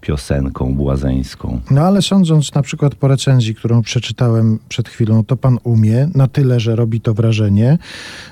piosenką 0.00 0.74
błazeńską. 0.74 1.60
No 1.70 1.80
ale 1.80 2.02
sądząc 2.02 2.54
na 2.54 2.62
przykład 2.62 2.94
po 2.94 3.08
recenzji, 3.08 3.54
którą 3.54 3.82
przeczytałem 3.82 4.58
przed 4.68 4.88
chwilą, 4.88 5.24
to 5.24 5.36
pan 5.36 5.58
umie 5.64 6.08
na 6.14 6.28
tyle, 6.28 6.60
że 6.60 6.76
robi 6.76 7.00
to 7.00 7.14
wrażenie. 7.14 7.78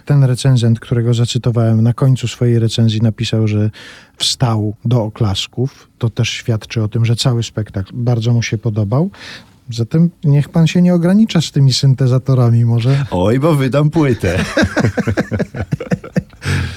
Ten 0.05 0.25
recenzent, 0.25 0.81
którego 0.81 1.15
zacytowałem 1.15 1.83
na 1.83 1.93
końcu 1.93 2.29
swojej 2.29 2.59
recenzji 2.59 3.01
napisał, 3.01 3.49
że 3.49 3.71
wstał 4.17 4.75
do 4.85 5.03
oklasków. 5.03 5.89
To 5.99 6.11
też 6.11 6.29
świadczy 6.31 6.83
o 6.83 6.89
tym, 6.89 7.05
że 7.05 7.17
cały 7.17 7.43
spektakl 7.43 7.91
bardzo 7.95 8.33
mu 8.33 8.43
się 8.43 8.59
podobał. 8.59 9.11
Zatem 9.71 10.11
niech 10.25 10.49
pan 10.49 10.67
się 10.67 10.83
nie 10.83 10.95
ogranicza 10.95 11.41
z 11.41 11.51
tymi 11.53 11.73
syntezatorami 11.73 12.65
może. 12.65 13.05
Oj, 13.11 13.39
bo 13.41 13.55
wydam 13.55 13.91
płytę. 13.91 14.39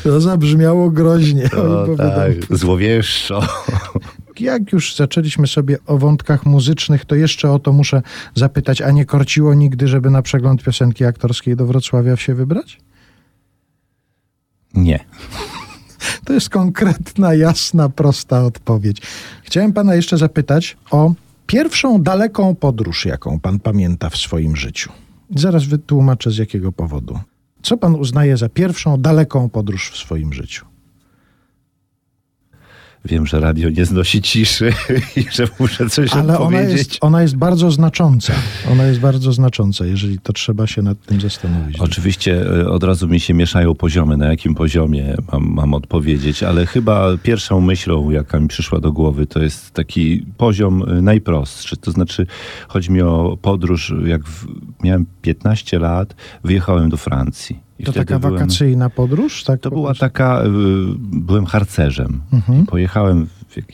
To 0.03 0.21
zabrzmiało 0.21 0.89
groźnie. 0.91 1.43
Oj, 1.53 1.59
O, 1.59 1.85
bo 1.87 1.95
tak, 1.97 2.31
wydam- 2.39 2.57
złowieszczo. 2.57 3.41
Jak 4.41 4.71
już 4.71 4.95
zaczęliśmy 4.95 5.47
sobie 5.47 5.77
o 5.85 5.97
wątkach 5.97 6.45
muzycznych, 6.45 7.05
to 7.05 7.15
jeszcze 7.15 7.51
o 7.51 7.59
to 7.59 7.73
muszę 7.73 8.01
zapytać, 8.35 8.81
a 8.81 8.91
nie 8.91 9.05
korciło 9.05 9.53
nigdy, 9.53 9.87
żeby 9.87 10.09
na 10.09 10.21
przegląd 10.21 10.63
piosenki 10.63 11.05
aktorskiej 11.05 11.55
do 11.55 11.65
Wrocławia 11.65 12.17
się 12.17 12.35
wybrać? 12.35 12.77
Nie. 14.73 14.99
To 16.25 16.33
jest 16.33 16.49
konkretna, 16.49 17.33
jasna, 17.33 17.89
prosta 17.89 18.43
odpowiedź. 18.43 19.01
Chciałem 19.43 19.73
pana 19.73 19.95
jeszcze 19.95 20.17
zapytać 20.17 20.77
o 20.91 21.13
pierwszą 21.47 22.03
daleką 22.03 22.55
podróż, 22.55 23.05
jaką 23.05 23.39
pan 23.39 23.59
pamięta 23.59 24.09
w 24.09 24.17
swoim 24.17 24.55
życiu. 24.55 24.91
Zaraz 25.35 25.65
wytłumaczę 25.65 26.31
z 26.31 26.37
jakiego 26.37 26.71
powodu. 26.71 27.19
Co 27.61 27.77
pan 27.77 27.95
uznaje 27.95 28.37
za 28.37 28.49
pierwszą 28.49 29.01
daleką 29.01 29.49
podróż 29.49 29.91
w 29.91 29.97
swoim 29.97 30.33
życiu? 30.33 30.70
Wiem, 33.05 33.25
że 33.27 33.39
radio 33.39 33.69
nie 33.69 33.85
znosi 33.85 34.21
ciszy 34.21 34.73
i 35.17 35.25
że 35.31 35.47
muszę 35.59 35.89
coś 35.89 36.13
Ale 36.13 36.23
ona 36.23 36.39
odpowiedzieć. 36.39 36.77
jest, 36.77 36.97
ona 37.01 37.21
jest 37.21 37.35
bardzo 37.35 37.71
znacząca. 37.71 38.33
Ona 38.71 38.83
jest 38.83 38.99
bardzo 38.99 39.33
znacząca, 39.33 39.85
jeżeli 39.85 40.19
to 40.19 40.33
trzeba 40.33 40.67
się 40.67 40.81
nad 40.81 41.05
tym 41.05 41.21
zastanowić. 41.21 41.79
Oczywiście 41.79 42.45
e, 42.61 42.69
od 42.69 42.83
razu 42.83 43.07
mi 43.07 43.19
się 43.19 43.33
mieszają 43.33 43.75
poziomy, 43.75 44.17
na 44.17 44.27
jakim 44.27 44.55
poziomie 44.55 45.15
mam, 45.31 45.43
mam 45.53 45.73
odpowiedzieć, 45.73 46.43
ale 46.43 46.65
chyba 46.65 47.17
pierwszą 47.23 47.61
myślą, 47.61 48.09
jaka 48.09 48.39
mi 48.39 48.47
przyszła 48.47 48.79
do 48.79 48.91
głowy, 48.91 49.27
to 49.27 49.39
jest 49.39 49.71
taki 49.71 50.25
poziom 50.37 50.83
e, 50.89 51.01
najprostszy. 51.01 51.77
To 51.77 51.91
znaczy, 51.91 52.27
chodzi 52.67 52.91
mi 52.91 53.01
o 53.01 53.37
podróż, 53.41 53.93
jak 54.05 54.23
w, 54.23 54.47
miałem 54.83 55.05
15 55.21 55.79
lat, 55.79 56.15
wyjechałem 56.43 56.89
do 56.89 56.97
Francji. 56.97 57.70
I 57.81 57.83
To 57.83 57.93
taka 57.93 58.19
byłem- 58.19 58.33
wakacyjna 58.33 58.89
podróż? 58.89 59.43
Tak 59.43 59.59
To 59.61 59.69
była 59.69 59.93
taka, 59.93 60.43
y, 60.43 60.47
byłem 60.99 61.45
harcerzem. 61.45 62.21
Mhm. 62.33 62.65
Pojechałem, 62.65 63.27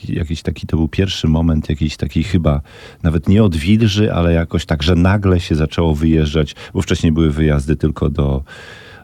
jakiś 0.08 0.42
taki, 0.42 0.66
to 0.66 0.76
był 0.76 0.88
pierwszy 0.88 1.28
moment 1.28 1.68
jakiejś 1.68 1.96
takiej 1.96 2.22
chyba, 2.24 2.60
nawet 3.02 3.28
nie 3.28 3.44
odwilży, 3.44 4.12
ale 4.12 4.32
jakoś 4.32 4.66
tak, 4.66 4.82
że 4.82 4.94
nagle 4.94 5.40
się 5.40 5.54
zaczęło 5.54 5.94
wyjeżdżać, 5.94 6.54
bo 6.74 6.82
wcześniej 6.82 7.12
były 7.12 7.30
wyjazdy 7.30 7.76
tylko 7.76 8.10
do, 8.10 8.42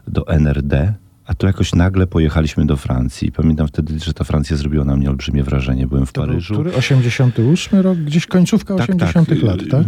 do 0.07 0.27
NRD, 0.27 0.93
a 1.25 1.33
tu 1.33 1.47
jakoś 1.47 1.75
nagle 1.75 2.07
pojechaliśmy 2.07 2.65
do 2.65 2.77
Francji. 2.77 3.31
Pamiętam 3.31 3.67
wtedy, 3.67 3.99
że 3.99 4.13
ta 4.13 4.23
Francja 4.23 4.57
zrobiła 4.57 4.85
na 4.85 4.95
mnie 4.95 5.09
olbrzymie 5.09 5.43
wrażenie. 5.43 5.87
Byłem 5.87 6.05
w 6.05 6.11
To 6.13 6.21
był 6.21 6.29
Paryżu. 6.29 6.53
który? 6.53 6.73
88 6.75 7.79
rok? 7.81 7.97
Gdzieś 7.97 8.25
końcówka 8.25 8.73
80 8.75 9.41
lat, 9.43 9.61
y, 9.61 9.67
tak? 9.67 9.81
y, 9.81 9.85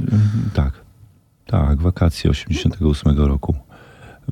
Tak. 0.53 0.73
Tak, 1.45 1.81
wakacje 1.81 2.29
88 2.31 3.27
roku. 3.27 3.55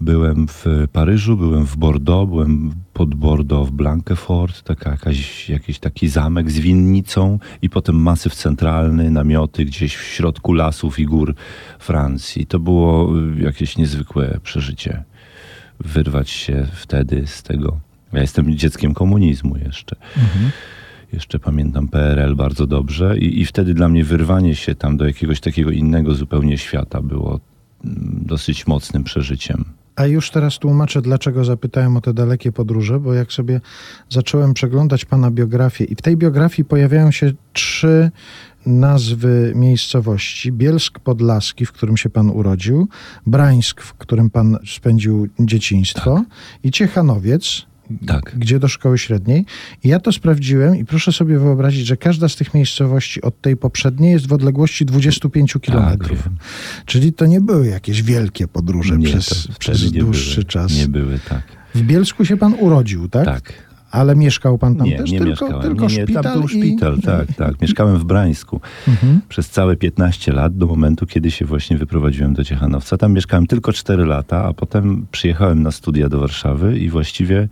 Byłem 0.01 0.47
w 0.47 0.65
Paryżu, 0.93 1.37
byłem 1.37 1.65
w 1.65 1.77
Bordeaux, 1.77 2.29
byłem 2.29 2.71
pod 2.93 3.15
Bordeaux 3.15 3.69
w 3.69 3.71
Blanquefort, 3.71 4.63
taka 4.63 4.91
jakaś, 4.91 5.49
jakiś 5.49 5.79
taki 5.79 6.07
zamek 6.07 6.51
z 6.51 6.59
winnicą 6.59 7.39
i 7.61 7.69
potem 7.69 7.95
masyw 7.95 8.35
centralny, 8.35 9.11
namioty 9.11 9.65
gdzieś 9.65 9.95
w 9.95 10.03
środku 10.03 10.53
lasów 10.53 10.99
i 10.99 11.05
gór 11.05 11.35
Francji. 11.79 12.45
To 12.45 12.59
było 12.59 13.19
y, 13.19 13.43
jakieś 13.43 13.77
niezwykłe 13.77 14.39
przeżycie. 14.43 15.03
Wyrwać 15.79 16.29
się 16.29 16.67
wtedy 16.73 17.27
z 17.27 17.43
tego. 17.43 17.79
Ja 18.13 18.21
jestem 18.21 18.57
dzieckiem 18.57 18.93
komunizmu 18.93 19.57
jeszcze. 19.57 19.95
Mhm. 20.17 20.51
Jeszcze 21.13 21.39
pamiętam 21.39 21.87
PRL 21.87 22.35
bardzo 22.35 22.67
dobrze 22.67 23.17
i, 23.17 23.41
i 23.41 23.45
wtedy 23.45 23.73
dla 23.73 23.87
mnie 23.87 24.03
wyrwanie 24.03 24.55
się 24.55 24.75
tam 24.75 24.97
do 24.97 25.05
jakiegoś 25.05 25.39
takiego 25.39 25.71
innego 25.71 26.15
zupełnie 26.15 26.57
świata 26.57 27.01
było 27.01 27.39
mm, 27.85 28.19
dosyć 28.25 28.67
mocnym 28.67 29.03
przeżyciem. 29.03 29.65
A 29.95 30.05
już 30.05 30.31
teraz 30.31 30.59
tłumaczę, 30.59 31.01
dlaczego 31.01 31.45
zapytałem 31.45 31.97
o 31.97 32.01
te 32.01 32.13
dalekie 32.13 32.51
podróże, 32.51 32.99
bo 32.99 33.13
jak 33.13 33.33
sobie 33.33 33.61
zacząłem 34.09 34.53
przeglądać 34.53 35.05
pana 35.05 35.31
biografię 35.31 35.83
i 35.83 35.95
w 35.95 36.01
tej 36.01 36.17
biografii 36.17 36.65
pojawiają 36.65 37.11
się 37.11 37.31
trzy 37.53 38.11
nazwy 38.65 39.53
miejscowości. 39.55 40.51
Bielsk 40.51 40.99
Podlaski, 40.99 41.65
w 41.65 41.71
którym 41.71 41.97
się 41.97 42.09
pan 42.09 42.29
urodził, 42.29 42.87
Brańsk, 43.25 43.81
w 43.81 43.93
którym 43.93 44.29
pan 44.29 44.57
spędził 44.67 45.27
dzieciństwo 45.39 46.23
i 46.63 46.71
Ciechanowiec, 46.71 47.65
Tak. 48.07 48.33
gdzie 48.37 48.59
do 48.59 48.67
szkoły 48.67 48.97
średniej. 48.97 49.45
I 49.83 49.87
ja 49.87 49.99
to 49.99 50.11
sprawdziłem 50.11 50.75
i 50.75 50.85
proszę 50.85 51.11
sobie 51.11 51.39
wyobrazić, 51.39 51.85
że 51.85 51.97
każda 51.97 52.29
z 52.29 52.35
tych 52.35 52.53
miejscowości 52.53 53.21
od 53.21 53.41
tej 53.41 53.57
poprzedniej 53.57 54.11
jest 54.11 54.27
w 54.27 54.33
odległości 54.33 54.85
25 54.85 55.57
kilometrów. 55.61 56.23
wiem. 56.23 56.37
Czyli 56.85 57.13
to 57.13 57.25
nie 57.25 57.41
były 57.41 57.67
jakieś 57.67 58.03
wielkie 58.03 58.47
podróże 58.47 58.97
Nie, 58.97 59.07
przez, 59.07 59.47
przez 59.59 59.91
dłuższy 59.91 60.35
były, 60.35 60.45
czas. 60.45 60.77
Nie 60.77 60.87
były, 60.87 61.19
tak. 61.29 61.43
W 61.75 61.81
Bielsku 61.81 62.25
się 62.25 62.37
pan 62.37 62.53
urodził, 62.59 63.09
tak? 63.09 63.25
Tak. 63.25 63.53
Ale 63.95 64.15
mieszkał 64.15 64.57
pan 64.57 64.75
tam 64.75 64.87
nie, 64.87 64.97
też? 64.97 65.11
nie 65.11 65.17
tylko, 65.19 65.29
mieszkałem. 65.45 65.61
tylko 65.61 65.87
nie, 65.87 66.05
nie, 66.07 66.07
tam 66.07 66.33
był 66.33 66.43
i... 66.43 66.47
szpital, 66.49 66.97
tak, 67.01 67.33
tak. 67.33 67.61
Mieszkałem 67.61 67.97
w 67.97 68.03
Brańsku 68.03 68.61
Mhm. 68.87 69.21
przez 69.29 69.49
całe 69.49 69.75
15 69.75 70.31
lat, 70.33 70.57
do 70.57 70.65
momentu, 70.67 71.05
kiedy 71.05 71.31
się 71.31 71.45
właśnie 71.45 71.77
wyprowadziłem 71.77 72.33
do 72.33 72.43
Ciechanowca. 72.43 72.97
Tam 72.97 73.13
mieszkałem 73.13 73.47
tylko 73.47 73.73
4 73.73 74.05
lata, 74.05 74.43
a 74.45 74.53
potem 74.53 75.05
przyjechałem 75.11 75.63
na 75.63 75.71
studia 75.71 76.09
do 76.09 76.19
Warszawy 76.19 76.79
i 76.79 76.89
właściwie 76.89 77.47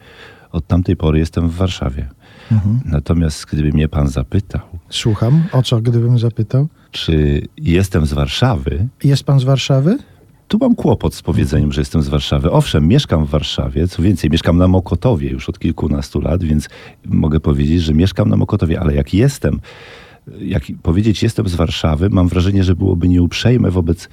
od 0.51 0.67
tamtej 0.67 0.95
pory 0.95 1.19
jestem 1.19 1.49
w 1.49 1.55
Warszawie. 1.55 2.09
Mhm. 2.51 2.79
Natomiast 2.85 3.45
gdyby 3.45 3.69
mnie 3.71 3.87
pan 3.89 4.07
zapytał, 4.07 4.61
Słucham. 4.89 5.43
O 5.51 5.61
co, 5.63 5.81
gdybym 5.81 6.19
zapytał? 6.19 6.67
czy 6.91 7.41
jestem 7.57 8.05
z 8.05 8.13
Warszawy, 8.13 8.87
Jest 9.03 9.23
pan 9.23 9.39
z 9.39 9.43
Warszawy? 9.43 9.97
Tu 10.53 10.57
mam 10.59 10.75
kłopot 10.75 11.15
z 11.15 11.21
powiedzeniem, 11.21 11.71
że 11.71 11.81
jestem 11.81 12.01
z 12.01 12.07
Warszawy. 12.07 12.51
Owszem, 12.51 12.87
mieszkam 12.87 13.25
w 13.25 13.29
Warszawie, 13.29 13.87
co 13.87 14.01
więcej, 14.01 14.29
mieszkam 14.29 14.57
na 14.57 14.67
Mokotowie 14.67 15.29
już 15.29 15.49
od 15.49 15.59
kilkunastu 15.59 16.21
lat, 16.21 16.43
więc 16.43 16.69
mogę 17.05 17.39
powiedzieć, 17.39 17.81
że 17.81 17.93
mieszkam 17.93 18.29
na 18.29 18.37
Mokotowie, 18.37 18.79
ale 18.79 18.95
jak 18.95 19.13
jestem, 19.13 19.59
jak 20.39 20.63
powiedzieć 20.83 21.23
jestem 21.23 21.49
z 21.49 21.55
Warszawy, 21.55 22.09
mam 22.09 22.27
wrażenie, 22.27 22.63
że 22.63 22.75
byłoby 22.75 23.07
nieuprzejme 23.07 23.71
wobec 23.71 24.09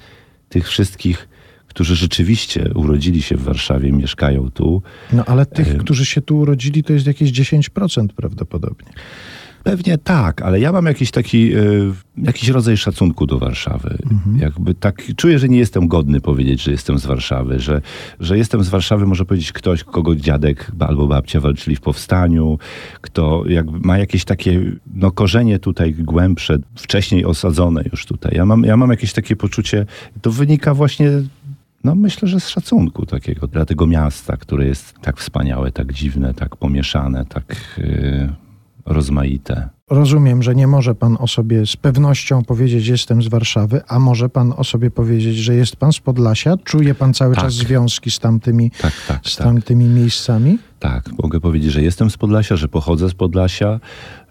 tych 0.49 0.67
wszystkich, 0.67 1.29
którzy 1.67 1.95
rzeczywiście 1.95 2.71
urodzili 2.75 3.21
się 3.21 3.37
w 3.37 3.43
Warszawie, 3.43 3.91
mieszkają 3.91 4.51
tu. 4.51 4.81
No 5.13 5.25
ale 5.25 5.45
tych, 5.45 5.77
którzy 5.77 6.05
się 6.05 6.21
tu 6.21 6.37
urodzili, 6.37 6.83
to 6.83 6.93
jest 6.93 7.07
jakieś 7.07 7.31
10% 7.31 8.07
prawdopodobnie. 8.07 8.89
Pewnie 9.63 9.97
tak, 9.97 10.41
ale 10.41 10.59
ja 10.59 10.71
mam 10.71 10.85
jakiś 10.85 11.11
taki, 11.11 11.53
e, 11.53 11.59
jakiś 12.17 12.49
rodzaj 12.49 12.77
szacunku 12.77 13.27
do 13.27 13.39
Warszawy. 13.39 13.97
Jakby 14.37 14.75
tak, 14.75 15.03
czuję, 15.15 15.39
że 15.39 15.49
nie 15.49 15.57
jestem 15.57 15.87
godny 15.87 16.21
powiedzieć, 16.21 16.63
że 16.63 16.71
jestem 16.71 16.99
z 16.99 17.05
Warszawy, 17.05 17.59
że, 17.59 17.81
że 18.19 18.37
jestem 18.37 18.63
z 18.63 18.69
Warszawy, 18.69 19.05
może 19.05 19.25
powiedzieć 19.25 19.51
ktoś, 19.51 19.83
kogo 19.83 20.15
dziadek 20.15 20.71
albo 20.79 21.07
babcia 21.07 21.39
walczyli 21.39 21.75
w 21.75 21.81
powstaniu, 21.81 22.57
kto 23.01 23.43
jakby 23.47 23.79
ma 23.79 23.97
jakieś 23.97 24.25
takie 24.25 24.61
no, 24.93 25.11
korzenie 25.11 25.59
tutaj 25.59 25.93
głębsze, 25.93 26.57
wcześniej 26.75 27.25
osadzone 27.25 27.83
już 27.91 28.05
tutaj. 28.05 28.31
Ja 28.35 28.45
mam, 28.45 28.63
ja 28.63 28.77
mam 28.77 28.89
jakieś 28.89 29.13
takie 29.13 29.35
poczucie, 29.35 29.85
to 30.21 30.31
wynika 30.31 30.73
właśnie 30.73 31.11
no 31.83 31.95
myślę, 31.95 32.27
że 32.27 32.39
z 32.39 32.49
szacunku 32.49 33.05
takiego 33.05 33.47
dla 33.47 33.65
tego 33.65 33.87
miasta, 33.87 34.37
które 34.37 34.65
jest 34.65 34.93
tak 35.01 35.17
wspaniałe, 35.17 35.71
tak 35.71 35.93
dziwne, 35.93 36.33
tak 36.33 36.55
pomieszane, 36.55 37.25
tak 37.25 37.55
yy, 37.77 38.33
rozmaite. 38.85 39.69
rozumiem, 39.89 40.43
że 40.43 40.55
nie 40.55 40.67
może 40.67 40.95
pan 40.95 41.17
o 41.19 41.27
sobie 41.27 41.65
z 41.65 41.75
pewnością 41.75 42.43
powiedzieć, 42.43 42.87
jestem 42.87 43.21
z 43.21 43.27
Warszawy, 43.27 43.81
a 43.87 43.99
może 43.99 44.29
pan 44.29 44.53
o 44.57 44.63
sobie 44.63 44.91
powiedzieć, 44.91 45.35
że 45.37 45.55
jest 45.55 45.75
pan 45.75 45.93
z 45.93 45.99
Podlasia? 45.99 46.57
Czuje 46.57 46.95
pan 46.95 47.13
cały 47.13 47.35
Tak. 47.35 47.43
czas 47.43 47.53
związki 47.53 48.11
z 48.11 48.19
tamtymi, 48.19 48.71
Tak, 48.81 48.93
tak, 49.07 49.19
z 49.27 49.35
tak. 49.35 49.47
tamtymi 49.47 49.85
miejscami? 49.85 50.57
Tak, 50.81 51.09
mogę 51.23 51.39
powiedzieć, 51.39 51.71
że 51.71 51.81
jestem 51.81 52.09
z 52.09 52.17
Podlasia, 52.17 52.55
że 52.55 52.67
pochodzę 52.67 53.09
z 53.09 53.13
Podlasia, 53.13 53.79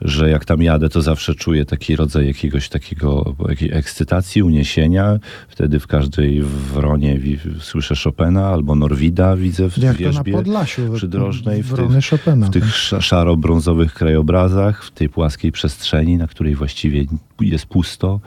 że 0.00 0.30
jak 0.30 0.44
tam 0.44 0.62
jadę, 0.62 0.88
to 0.88 1.02
zawsze 1.02 1.34
czuję 1.34 1.64
taki 1.64 1.96
rodzaj 1.96 2.26
jakiegoś 2.26 2.68
takiego 2.68 3.34
jakiej 3.48 3.72
ekscytacji, 3.72 4.42
uniesienia. 4.42 5.18
Wtedy 5.48 5.80
w 5.80 5.86
każdej 5.86 6.42
wronie 6.42 7.20
słyszę 7.60 7.94
Chopina 8.04 8.46
albo 8.48 8.74
Norwida 8.74 9.36
widzę 9.36 9.70
w 9.70 9.78
Jak 9.78 9.96
to 9.96 10.02
na 10.02 10.10
wierzbie 10.12 10.32
Podlasiu? 10.32 10.92
przydrożnej, 10.94 11.62
w 11.62 11.66
Wrony 11.66 12.00
tych, 12.00 12.10
Chopina. 12.10 12.46
w 12.46 12.50
tych 12.50 12.64
sz- 12.64 13.02
szaro-brązowych 13.04 13.92
krajobrazach, 13.94 14.84
w 14.84 14.90
tej 14.90 15.08
płaskiej 15.08 15.52
przestrzeni, 15.52 16.16
na 16.16 16.26
której 16.26 16.54
właściwie 16.54 17.04
jest 17.40 17.66
pusto. 17.66 18.20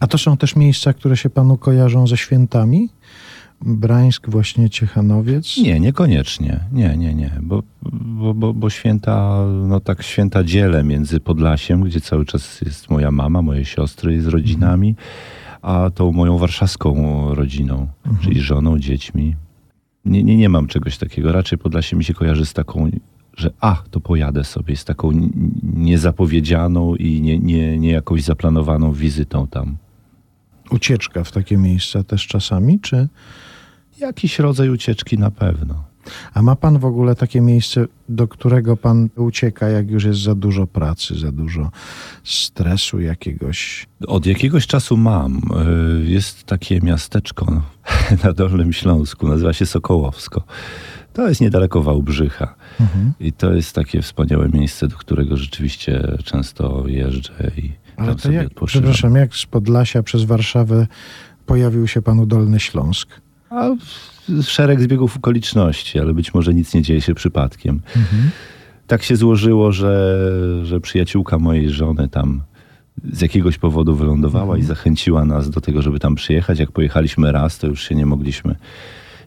A 0.00 0.06
to 0.06 0.18
są 0.18 0.36
też 0.36 0.56
miejsca, 0.56 0.92
które 0.92 1.16
się 1.16 1.30
panu 1.30 1.56
kojarzą 1.56 2.06
ze 2.06 2.16
świętami? 2.16 2.88
Brańsk, 3.60 4.30
właśnie 4.30 4.70
Ciechanowiec? 4.70 5.58
Nie, 5.58 5.80
niekoniecznie. 5.80 6.60
Nie, 6.72 6.96
nie, 6.96 7.14
nie. 7.14 7.32
Bo, 7.42 7.62
bo, 7.82 8.34
bo, 8.34 8.54
bo 8.54 8.70
święta, 8.70 9.46
no 9.68 9.80
tak 9.80 10.02
święta 10.02 10.44
dzielę 10.44 10.84
między 10.84 11.20
Podlasiem, 11.20 11.82
gdzie 11.82 12.00
cały 12.00 12.24
czas 12.24 12.60
jest 12.60 12.90
moja 12.90 13.10
mama, 13.10 13.42
moje 13.42 13.64
siostry 13.64 14.22
z 14.22 14.26
rodzinami, 14.26 14.94
a 15.62 15.90
tą 15.94 16.12
moją 16.12 16.38
warszawską 16.38 17.34
rodziną, 17.34 17.88
czyli 18.22 18.40
żoną, 18.40 18.78
dziećmi. 18.78 19.36
Nie, 20.04 20.22
nie, 20.22 20.36
nie 20.36 20.48
mam 20.48 20.66
czegoś 20.66 20.98
takiego. 20.98 21.32
Raczej 21.32 21.58
Podlasie 21.58 21.96
mi 21.96 22.04
się 22.04 22.14
kojarzy 22.14 22.46
z 22.46 22.52
taką, 22.52 22.90
że 23.36 23.50
a, 23.60 23.82
to 23.90 24.00
pojadę 24.00 24.44
sobie, 24.44 24.76
z 24.76 24.84
taką 24.84 25.10
niezapowiedzianą 25.62 26.94
i 26.94 27.20
nie, 27.20 27.38
nie, 27.38 27.78
nie 27.78 27.90
jakąś 27.90 28.22
zaplanowaną 28.22 28.92
wizytą 28.92 29.46
tam. 29.46 29.76
Ucieczka 30.70 31.24
w 31.24 31.32
takie 31.32 31.56
miejsca 31.56 32.02
też 32.02 32.26
czasami, 32.26 32.80
czy... 32.80 33.08
Jakiś 34.00 34.38
rodzaj 34.38 34.68
ucieczki 34.70 35.18
na 35.18 35.30
pewno. 35.30 35.84
A 36.34 36.42
ma 36.42 36.56
pan 36.56 36.78
w 36.78 36.84
ogóle 36.84 37.14
takie 37.14 37.40
miejsce, 37.40 37.84
do 38.08 38.28
którego 38.28 38.76
pan 38.76 39.08
ucieka, 39.16 39.68
jak 39.68 39.90
już 39.90 40.04
jest 40.04 40.20
za 40.20 40.34
dużo 40.34 40.66
pracy, 40.66 41.18
za 41.18 41.32
dużo 41.32 41.70
stresu 42.24 43.00
jakiegoś? 43.00 43.86
Od 44.06 44.26
jakiegoś 44.26 44.66
czasu 44.66 44.96
mam. 44.96 45.40
Y, 46.02 46.10
Jest 46.10 46.44
takie 46.44 46.80
miasteczko 46.80 47.62
na 48.24 48.32
Dolnym 48.32 48.72
Śląsku, 48.72 49.28
nazywa 49.28 49.52
się 49.52 49.66
Sokołowsko. 49.66 50.42
To 51.12 51.28
jest 51.28 51.40
niedaleko 51.40 51.82
Wałbrzycha. 51.82 52.54
Mhm. 52.80 53.12
I 53.20 53.32
to 53.32 53.52
jest 53.52 53.74
takie 53.74 54.02
wspaniałe 54.02 54.48
miejsce, 54.48 54.88
do 54.88 54.96
którego 54.96 55.36
rzeczywiście 55.36 56.18
często 56.24 56.84
jeżdżę 56.86 57.50
i 57.56 57.72
Ale 57.96 58.06
tam 58.06 58.16
to 58.16 58.22
sobie 58.22 58.34
jak, 58.36 58.46
odpoczywam. 58.46 58.82
przepraszam, 58.82 59.14
jak 59.14 59.36
z 59.36 59.46
Podlasia 59.46 60.02
przez 60.02 60.24
Warszawę 60.24 60.86
pojawił 61.46 61.86
się 61.88 62.02
panu 62.02 62.26
Dolny 62.26 62.60
Śląsk? 62.60 63.08
A 63.50 63.68
szereg 64.42 64.80
zbiegów 64.80 65.16
okoliczności, 65.16 65.98
ale 65.98 66.14
być 66.14 66.34
może 66.34 66.54
nic 66.54 66.74
nie 66.74 66.82
dzieje 66.82 67.00
się 67.00 67.14
przypadkiem. 67.14 67.80
Mhm. 67.96 68.30
Tak 68.86 69.02
się 69.02 69.16
złożyło, 69.16 69.72
że, 69.72 70.18
że 70.64 70.80
przyjaciółka 70.80 71.38
mojej 71.38 71.70
żony 71.70 72.08
tam 72.08 72.42
z 73.12 73.20
jakiegoś 73.20 73.58
powodu 73.58 73.94
wylądowała 73.94 74.58
i 74.58 74.62
zachęciła 74.62 75.24
nas 75.24 75.50
do 75.50 75.60
tego, 75.60 75.82
żeby 75.82 75.98
tam 75.98 76.14
przyjechać. 76.14 76.58
Jak 76.58 76.72
pojechaliśmy 76.72 77.32
raz, 77.32 77.58
to 77.58 77.66
już 77.66 77.88
się 77.88 77.94
nie 77.94 78.06
mogliśmy, 78.06 78.56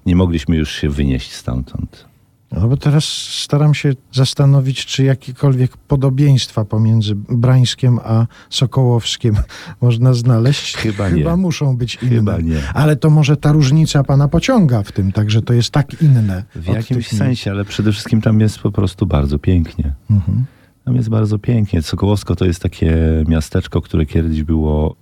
nie 0.05 0.15
mogliśmy 0.15 0.57
już 0.57 0.71
się 0.71 0.89
wynieść 0.89 1.33
stamtąd. 1.33 2.08
No 2.51 2.67
bo 2.67 2.77
teraz 2.77 3.05
staram 3.43 3.73
się 3.73 3.93
zastanowić, 4.11 4.85
czy 4.85 5.03
jakiekolwiek 5.03 5.77
podobieństwa 5.77 6.65
pomiędzy 6.65 7.15
Brańskiem 7.15 7.99
a 8.03 8.25
Sokołowskim 8.49 9.35
można 9.81 10.13
znaleźć. 10.13 10.77
Chyba 10.77 11.09
nie. 11.09 11.17
Chyba 11.17 11.37
muszą 11.37 11.77
być 11.77 11.97
inne. 12.01 12.15
Chyba 12.15 12.37
nie. 12.37 12.61
Ale 12.73 12.95
to 12.95 13.09
może 13.09 13.37
ta 13.37 13.51
różnica 13.51 14.03
pana 14.03 14.27
pociąga 14.27 14.83
w 14.83 14.91
tym, 14.91 15.11
także 15.11 15.41
to 15.41 15.53
jest 15.53 15.71
tak 15.71 16.01
inne. 16.01 16.43
W 16.55 16.67
jakimś 16.67 17.07
sensie, 17.07 17.51
ale 17.51 17.65
przede 17.65 17.91
wszystkim 17.91 18.21
tam 18.21 18.39
jest 18.39 18.59
po 18.59 18.71
prostu 18.71 19.05
bardzo 19.05 19.39
pięknie. 19.39 19.93
Mhm. 20.09 20.45
Tam 20.85 20.95
jest 20.95 21.09
bardzo 21.09 21.39
pięknie. 21.39 21.81
Sokołowsko 21.81 22.35
to 22.35 22.45
jest 22.45 22.61
takie 22.61 22.97
miasteczko, 23.27 23.81
które 23.81 24.05
kiedyś 24.05 24.43
było, 24.43 24.95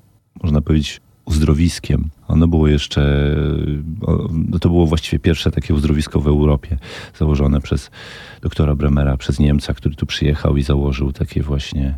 można 0.43 0.61
powiedzieć, 0.61 1.01
uzdrowiskiem. 1.27 2.09
Ono 2.27 2.47
było 2.47 2.67
jeszcze, 2.67 3.35
no 4.31 4.59
to 4.59 4.69
było 4.69 4.85
właściwie 4.85 5.19
pierwsze 5.19 5.51
takie 5.51 5.73
uzdrowisko 5.73 6.19
w 6.19 6.27
Europie, 6.27 6.77
założone 7.17 7.61
przez 7.61 7.91
doktora 8.41 8.75
Bremera, 8.75 9.17
przez 9.17 9.39
Niemca, 9.39 9.73
który 9.73 9.95
tu 9.95 10.05
przyjechał 10.05 10.57
i 10.57 10.63
założył 10.63 11.11
takie 11.11 11.43
właśnie, 11.43 11.97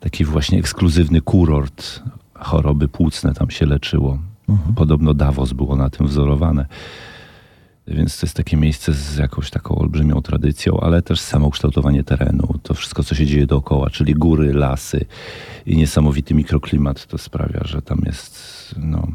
taki 0.00 0.24
właśnie 0.24 0.58
ekskluzywny 0.58 1.20
kurort. 1.20 2.02
Choroby 2.34 2.88
płucne 2.88 3.34
tam 3.34 3.50
się 3.50 3.66
leczyło. 3.66 4.18
Podobno 4.76 5.14
Davos 5.14 5.52
było 5.52 5.76
na 5.76 5.90
tym 5.90 6.06
wzorowane. 6.06 6.66
Więc 7.86 8.20
to 8.20 8.26
jest 8.26 8.36
takie 8.36 8.56
miejsce 8.56 8.92
z 8.92 9.16
jakąś 9.16 9.50
taką 9.50 9.78
olbrzymią 9.78 10.22
tradycją, 10.22 10.80
ale 10.80 11.02
też 11.02 11.20
samoukształtowanie 11.20 12.04
terenu. 12.04 12.54
To 12.62 12.74
wszystko, 12.74 13.04
co 13.04 13.14
się 13.14 13.26
dzieje 13.26 13.46
dookoła, 13.46 13.90
czyli 13.90 14.14
góry, 14.14 14.52
lasy 14.52 15.04
i 15.66 15.76
niesamowity 15.76 16.34
mikroklimat, 16.34 17.06
to 17.06 17.18
sprawia, 17.18 17.60
że 17.64 17.82
tam 17.82 18.02
jest, 18.06 18.74
no, 18.76 19.08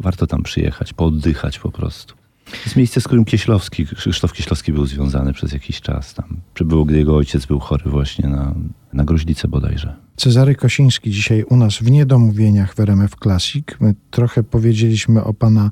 warto 0.00 0.26
tam 0.26 0.42
przyjechać, 0.42 0.92
pooddychać 0.92 1.58
po 1.58 1.70
prostu. 1.70 2.14
To 2.50 2.56
jest 2.64 2.76
miejsce, 2.76 3.00
z 3.00 3.04
którym 3.04 3.24
Kieślowski, 3.24 3.86
Krzysztof 3.86 4.32
Kieślowski 4.32 4.72
był 4.72 4.86
związany 4.86 5.32
przez 5.32 5.52
jakiś 5.52 5.80
czas 5.80 6.14
tam. 6.14 6.36
Przybyło, 6.54 6.84
gdy 6.84 6.98
jego 6.98 7.16
ojciec 7.16 7.46
był 7.46 7.58
chory 7.58 7.90
właśnie 7.90 8.28
na, 8.28 8.54
na 8.92 9.04
gruźlicę 9.04 9.48
bodajże. 9.48 9.96
Cezary 10.16 10.54
Kosiński 10.54 11.10
dzisiaj 11.10 11.42
u 11.42 11.56
nas 11.56 11.74
w 11.74 11.90
Niedomówieniach 11.90 12.74
w 12.74 12.80
RMF 12.80 13.16
Classic. 13.22 13.64
My 13.80 13.94
trochę 14.10 14.42
powiedzieliśmy 14.42 15.24
o 15.24 15.34
pana 15.34 15.70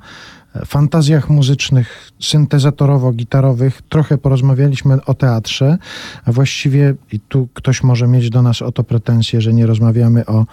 fantazjach 0.67 1.31
muzycznych, 1.31 2.11
syntezatorowo-gitarowych. 2.21 3.73
Trochę 3.89 4.19
porozmawialiśmy 4.19 5.05
o 5.05 5.15
teatrze, 5.15 5.79
a 6.25 6.33
właściwie 6.33 6.95
i 7.13 7.21
tu 7.21 7.49
ktoś 7.55 7.83
może 7.83 8.09
mieć 8.09 8.31
do 8.31 8.43
nas 8.43 8.63
o 8.63 8.73
to 8.73 8.85
pretensje, 8.85 9.41
że 9.41 9.53
nie 9.53 9.67
rozmawiamy 9.67 10.27
o, 10.27 10.47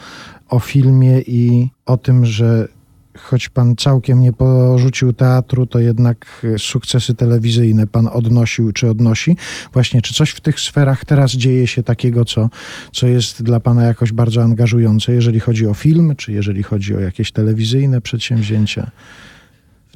o 0.49 0.59
filmie 0.59 1.21
i 1.21 1.69
o 1.85 1.97
tym, 1.97 2.25
że 2.25 2.67
choć 3.17 3.49
pan 3.49 3.75
całkiem 3.75 4.21
nie 4.21 4.33
porzucił 4.33 5.13
teatru, 5.13 5.65
to 5.65 5.79
jednak 5.79 6.25
e, 6.43 6.59
sukcesy 6.59 7.15
telewizyjne 7.15 7.87
pan 7.87 8.07
odnosił 8.07 8.71
czy 8.71 8.89
odnosi. 8.89 9.37
Właśnie, 9.73 10.01
czy 10.01 10.13
coś 10.13 10.29
w 10.29 10.41
tych 10.41 10.59
sferach 10.59 11.05
teraz 11.05 11.31
dzieje 11.31 11.67
się 11.67 11.83
takiego, 11.83 12.25
co, 12.25 12.49
co 12.91 13.07
jest 13.07 13.43
dla 13.43 13.59
pana 13.59 13.83
jakoś 13.83 14.11
bardzo 14.11 14.43
angażujące, 14.43 15.13
jeżeli 15.13 15.39
chodzi 15.39 15.67
o 15.67 15.73
film, 15.73 16.15
czy 16.15 16.31
jeżeli 16.31 16.63
chodzi 16.63 16.95
o 16.95 16.99
jakieś 16.99 17.31
telewizyjne 17.31 18.01
przedsięwzięcia? 18.01 18.91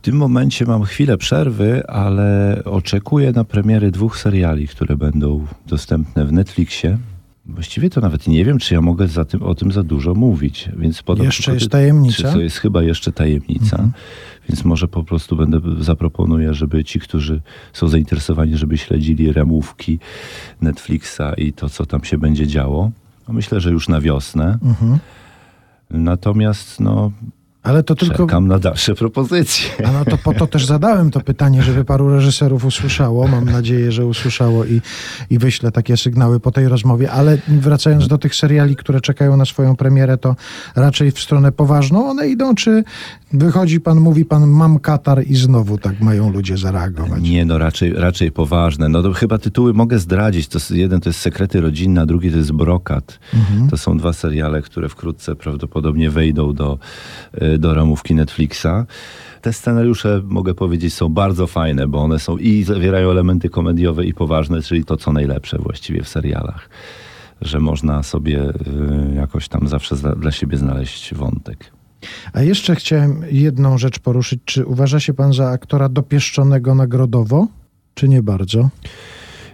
W 0.08 0.10
tym 0.10 0.18
momencie 0.18 0.66
mam 0.66 0.84
chwilę 0.84 1.18
przerwy, 1.18 1.88
ale 1.88 2.62
oczekuję 2.66 3.32
na 3.32 3.44
premiery 3.44 3.92
dwóch 3.92 4.20
seriali, 4.20 4.68
które 4.68 4.98
będą 4.98 5.48
dostępne 5.66 6.26
w 6.26 6.32
Netflixie. 6.32 6.98
Właściwie 7.46 7.90
to 7.90 8.02
nawet 8.02 8.28
nie 8.28 8.46
wiem, 8.46 8.58
czy 8.58 8.74
ja 8.74 8.82
mogę 8.82 9.08
za 9.08 9.26
tym, 9.26 9.44
o 9.44 9.56
tym 9.56 9.72
za 9.72 9.84
dużo 9.84 10.14
mówić. 10.14 10.70
Więc 10.78 11.04
podam 11.04 11.26
Jeszcze 11.26 11.54
jest 11.54 11.70
tajemnica? 11.70 12.16
Czy 12.16 12.24
to 12.24 12.42
jest 12.42 12.58
chyba 12.58 12.84
jeszcze 12.84 13.12
tajemnica. 13.12 13.90
Więc 14.50 14.66
może 14.66 14.88
po 14.88 15.04
prostu 15.04 15.36
będę 15.36 15.60
zaproponuję, 15.80 16.54
żeby 16.54 16.84
ci, 16.84 17.00
którzy 17.00 17.42
są 17.74 17.88
zainteresowani, 17.88 18.58
żeby 18.58 18.78
śledzili 18.78 19.34
remówki 19.34 20.00
Netflixa 20.62 21.34
i 21.38 21.54
to, 21.54 21.70
co 21.70 21.86
tam 21.86 22.04
się 22.04 22.18
będzie 22.18 22.48
działo. 22.48 22.92
No 23.28 23.34
Myślę, 23.34 23.60
że 23.60 23.72
już 23.72 23.90
na 23.90 24.02
wiosnę. 24.02 24.58
Mhm. 24.64 25.00
Natomiast 25.90 26.80
no, 26.80 27.12
Ale 27.64 27.84
to 27.84 27.96
tylko. 27.96 28.18
czekam 28.18 28.48
na 28.48 28.60
dalsze 28.60 28.96
propozycje. 28.96 29.88
A 29.88 29.92
no 29.92 30.06
to 30.06 30.18
po 30.18 30.34
to 30.34 30.48
też 30.48 30.66
zadałem 30.66 31.12
to 31.12 31.20
pytanie, 31.20 31.64
żeby 31.64 31.86
paru 31.86 32.10
reżyserów 32.10 32.66
usłyszało. 32.66 33.28
Mam 33.28 33.46
nadzieję, 33.46 33.92
że 33.92 34.06
usłyszało 34.06 34.66
i, 34.66 34.82
i 35.30 35.38
wyślę 35.40 35.72
takie 35.72 35.98
sygnały 35.98 36.40
po 36.40 36.52
tej 36.52 36.68
rozmowie. 36.68 37.12
Ale 37.12 37.38
wracając 37.48 38.08
do 38.08 38.18
tych 38.18 38.36
seriali, 38.36 38.76
które 38.76 39.02
czekają 39.02 39.38
na 39.38 39.46
swoją 39.46 39.76
premierę, 39.76 40.18
to 40.18 40.36
raczej 40.76 41.12
w 41.12 41.20
stronę 41.20 41.52
poważną 41.52 42.10
one 42.10 42.28
idą, 42.28 42.56
czy 42.56 42.84
wychodzi 43.34 43.82
pan, 43.82 44.00
mówi 44.00 44.26
pan, 44.26 44.50
mam 44.50 44.80
katar 44.80 45.24
i 45.28 45.36
znowu 45.36 45.78
tak 45.78 46.02
mają 46.02 46.32
ludzie 46.32 46.58
zareagować? 46.58 47.22
Nie, 47.22 47.46
no 47.46 47.58
raczej, 47.58 47.94
raczej 47.94 48.32
poważne. 48.32 48.90
No 48.90 49.04
to 49.04 49.14
chyba 49.14 49.38
tytuły 49.38 49.74
mogę 49.74 50.00
zdradzić. 50.00 50.48
To, 50.48 50.60
jeden 50.70 51.02
to 51.02 51.10
jest 51.10 51.20
Sekrety 51.20 51.62
Rodzinne, 51.62 52.02
a 52.02 52.06
drugi 52.06 52.32
to 52.32 52.38
jest 52.38 52.52
Brokat. 52.52 53.20
Mhm. 53.34 53.70
To 53.70 53.78
są 53.78 53.98
dwa 53.98 54.14
seriale, 54.14 54.62
które 54.62 54.90
wkrótce 54.90 55.36
prawdopodobnie 55.36 56.10
wejdą 56.10 56.54
do, 56.54 56.80
y, 57.42 57.47
do 57.58 57.74
ramówki 57.74 58.16
Netflixa. 58.16 58.86
Te 59.42 59.54
scenariusze, 59.54 60.22
mogę 60.24 60.54
powiedzieć, 60.54 60.94
są 60.94 61.10
bardzo 61.10 61.48
fajne, 61.48 61.88
bo 61.88 62.04
one 62.04 62.20
są 62.20 62.38
i 62.38 62.64
zawierają 62.64 63.12
elementy 63.12 63.50
komediowe 63.50 64.06
i 64.06 64.14
poważne, 64.14 64.62
czyli 64.62 64.86
to, 64.86 64.98
co 64.98 65.12
najlepsze 65.12 65.58
właściwie 65.58 66.04
w 66.04 66.10
serialach. 66.10 66.70
Że 67.42 67.60
można 67.60 68.04
sobie 68.04 68.50
y, 68.50 68.54
jakoś 69.16 69.48
tam 69.48 69.68
zawsze 69.68 69.96
za, 69.96 70.16
dla 70.16 70.32
siebie 70.32 70.58
znaleźć 70.58 71.14
wątek. 71.14 71.72
A 72.34 72.42
jeszcze 72.42 72.76
chciałem 72.76 73.24
jedną 73.32 73.78
rzecz 73.78 74.00
poruszyć. 74.00 74.40
Czy 74.46 74.66
uważa 74.66 75.00
się 75.00 75.14
pan 75.14 75.34
za 75.34 75.50
aktora 75.50 75.90
dopieszczonego 75.90 76.76
nagrodowo, 76.76 77.48
czy 77.94 78.10
nie 78.10 78.24
bardzo? 78.24 78.70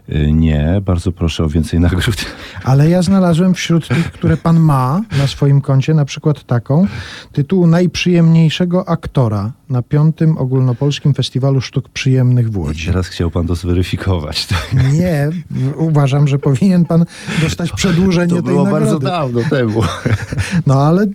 Y, 0.10 0.32
Nie, 0.32 0.82
bardzo 0.86 1.12
proszę 1.12 1.44
o 1.44 1.50
więcej 1.50 1.80
nagród. 1.80 2.26
Ale 2.64 2.90
ja 2.90 3.02
znalazłem 3.02 3.54
wśród 3.54 3.88
tych, 3.88 4.12
które 4.12 4.38
pan 4.38 4.60
ma 4.60 5.02
na 5.18 5.28
swoim 5.28 5.62
koncie, 5.62 5.94
na 5.94 6.06
przykład 6.06 6.44
taką, 6.44 6.88
tytułu 7.32 7.68
najprzyjemniejszego 7.68 8.90
aktora 8.90 9.52
na 9.70 9.82
piątym 9.82 10.38
ogólnopolskim 10.38 11.14
festiwalu 11.14 11.62
sztuk 11.62 11.90
przyjemnych 11.90 12.52
w 12.52 12.58
Łodzi. 12.58 12.88
Teraz 12.88 13.08
chciał 13.08 13.32
pan 13.32 13.48
to 13.48 13.56
zweryfikować. 13.56 14.46
Tak? 14.48 14.94
Nie, 14.94 15.30
uważam, 15.78 16.28
że 16.28 16.40
powinien 16.40 16.86
pan 16.86 17.06
dostać 17.42 17.72
przedłużenie 17.72 18.30
To 18.30 18.36
tej 18.36 18.44
było 18.44 18.64
nagrody. 18.64 18.86
bardzo 18.86 19.00
dawno 19.00 19.42
temu. 19.50 19.82
No 20.68 20.74
ale 20.82 21.06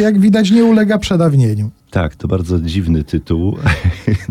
jak 0.00 0.20
widać 0.20 0.50
nie 0.50 0.64
ulega 0.64 0.98
przedawnieniu. 0.98 1.70
Tak, 1.90 2.16
to 2.16 2.28
bardzo 2.28 2.60
dziwny 2.60 3.04
tytuł. 3.04 3.58